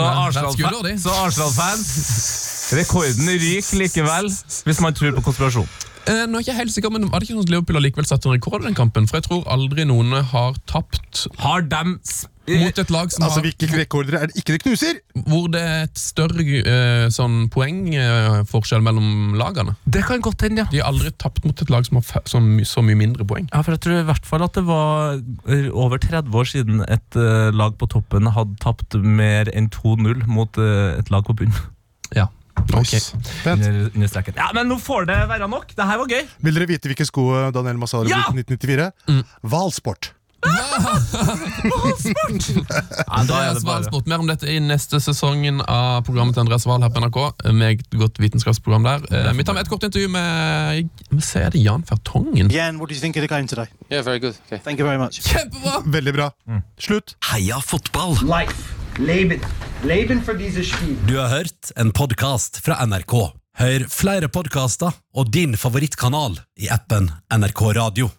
Så 1.04 1.13
Arsenal-fans 1.28 2.72
Rekorden 2.74 3.28
ryker 3.30 3.78
likevel, 3.78 4.30
hvis 4.66 4.80
man 4.82 4.96
tror 4.98 5.13
på 5.20 5.22
konspirasjon. 5.28 5.68
Eh, 6.10 6.26
nå 6.28 6.39
er 6.39 6.42
jeg 6.42 6.48
ikke 6.50 6.56
helt 6.58 6.74
sikker, 6.74 6.92
men 6.92 7.06
Var 7.12 7.20
det 7.22 7.28
ikke 7.30 7.36
sånn 7.38 7.46
at 7.46 7.52
Liverpool 7.54 7.78
har 7.78 7.84
likevel 7.86 8.08
satt 8.10 8.26
en 8.28 8.34
rekord 8.36 8.63
i 8.63 8.68
den 8.72 8.76
kampen? 8.76 9.06
For 9.08 9.20
jeg 9.22 9.28
tror 9.30 9.46
aldri 9.54 9.86
noen 9.88 10.12
har 10.34 10.58
tapt 10.68 11.28
Har 11.39 11.62
dem 11.62 12.00
s- 12.04 12.26
mot 12.47 12.79
et 12.84 12.89
lag 12.91 13.12
som 13.13 13.23
Altså, 13.23 13.39
har, 13.39 13.45
Hvilke 13.47 13.69
rekorder 13.79 14.17
er 14.19 14.29
det 14.32 14.41
ikke 14.41 14.56
det 14.56 14.62
knuser? 14.65 14.99
hvor 15.27 15.47
det 15.53 15.62
er 15.62 15.86
et 15.88 15.99
større 15.99 16.43
uh, 16.43 17.08
sånn 17.13 17.47
poengforskjell 17.53 18.84
mellom 18.84 19.36
lagene. 19.39 19.75
Det 19.86 20.03
kan 20.08 20.23
godt 20.23 20.43
hende, 20.45 20.63
ja. 20.63 20.67
De 20.71 20.82
har 20.82 20.91
aldri 20.91 21.12
tapt 21.21 21.45
mot 21.47 21.62
et 21.63 21.71
lag 21.71 21.86
som 21.88 21.99
har 22.01 22.27
så, 22.29 22.41
my 22.43 22.65
så 22.67 22.84
mye 22.86 22.99
mindre 22.99 23.25
poeng. 23.29 23.47
Ja, 23.53 23.62
for 23.63 23.75
jeg 23.77 23.84
tror 23.86 24.01
i 24.01 24.08
hvert 24.10 24.27
fall 24.27 24.45
at 24.45 24.58
det 24.58 24.65
var 24.67 25.19
eh, 25.47 25.69
over 25.71 26.01
30 26.03 26.36
år 26.41 26.49
siden 26.49 26.84
et 26.88 27.19
uh, 27.19 27.51
lag 27.56 27.77
på 27.79 27.89
toppen 27.93 28.32
hadde 28.34 28.60
tapt 28.63 28.97
mer 28.99 29.51
enn 29.53 29.69
2-0 29.73 30.25
mot 30.29 30.60
eh, 30.62 30.97
et 30.99 31.13
lag 31.13 31.25
på 31.27 31.36
bunnen. 31.43 31.69
Ja. 32.13 32.27
Ok. 32.77 32.93
Vent. 33.43 33.63
Under, 33.65 33.89
under 33.95 34.08
streken. 34.12 34.36
Ja, 34.38 34.49
men 34.56 34.69
nå 34.69 34.77
får 34.82 35.08
det 35.10 35.17
være 35.32 35.47
nok. 35.51 35.71
Det 35.75 35.88
her 35.89 35.97
var 36.03 36.12
gøy. 36.12 36.27
Vil 36.45 36.60
dere 36.60 36.67
vite 36.69 36.91
hvilke 36.91 37.08
sko 37.08 37.29
eh, 37.38 37.47
Daniel 37.56 37.79
Massaro 37.82 38.06
Ja! 38.10 38.21
brukte 38.29 38.53
i 38.53 38.58
1994? 38.58 38.91
Mm. 39.10 39.23
Ja, 39.53 40.12
er 43.03 43.19
Andreas 43.19 43.63
Wahl 43.65 43.86
bare 43.91 44.03
Mer 44.10 44.19
om 44.23 44.27
dette 44.29 44.49
i 44.49 44.60
neste 44.63 44.99
sesongen 45.03 45.62
av 45.63 46.03
programmet 46.08 46.36
til 46.36 46.43
Andreas 46.45 46.65
Wahl 46.69 46.84
her 46.84 46.91
på 46.93 46.99
NRK. 47.03 47.19
Meget 47.56 47.84
godt 47.95 48.19
vitenskapsprogram 48.21 48.84
der. 48.88 48.99
Eh, 49.12 49.32
Vi 49.38 49.43
tar 49.43 49.53
med 49.58 49.65
et 49.65 49.71
kort 49.71 49.84
intervju 49.88 50.10
med 50.13 50.89
Vi 51.10 51.21
ser 51.21 51.49
det 51.53 51.63
Jan 51.63 51.84
Fertongen. 51.88 52.51
Jan, 52.51 52.77
what 52.79 52.89
do 52.89 52.95
you 52.95 53.01
think 53.01 53.15
of 53.17 53.21
the 53.21 53.27
game? 53.27 53.47
Yeah, 53.91 54.03
very 54.06 54.19
good. 54.19 54.36
Okay. 54.47 54.60
Thank 54.63 54.79
you 54.79 54.88
very 54.88 54.97
much. 54.97 55.21
Kjempebra! 55.23 55.82
Veldig 55.86 56.13
bra. 56.13 56.32
Slutt. 56.79 57.15
Heia 57.32 57.60
fotball! 57.62 58.17
Life. 58.23 58.56
Leben. 58.99 59.41
Leben 59.84 60.21
for 60.23 60.34
diese 60.38 60.63
Spiel. 60.63 60.97
Du 61.08 61.17
har 61.17 61.27
hørt 61.29 61.71
en 61.75 61.91
podkast 61.91 62.62
fra 62.65 62.77
NRK. 62.86 63.34
Hør 63.58 63.86
flere 63.89 64.29
podkaster 64.34 64.93
og 65.13 65.29
din 65.34 65.58
favorittkanal 65.58 66.39
i 66.58 66.69
appen 66.73 67.12
NRK 67.34 67.62
Radio. 67.77 68.13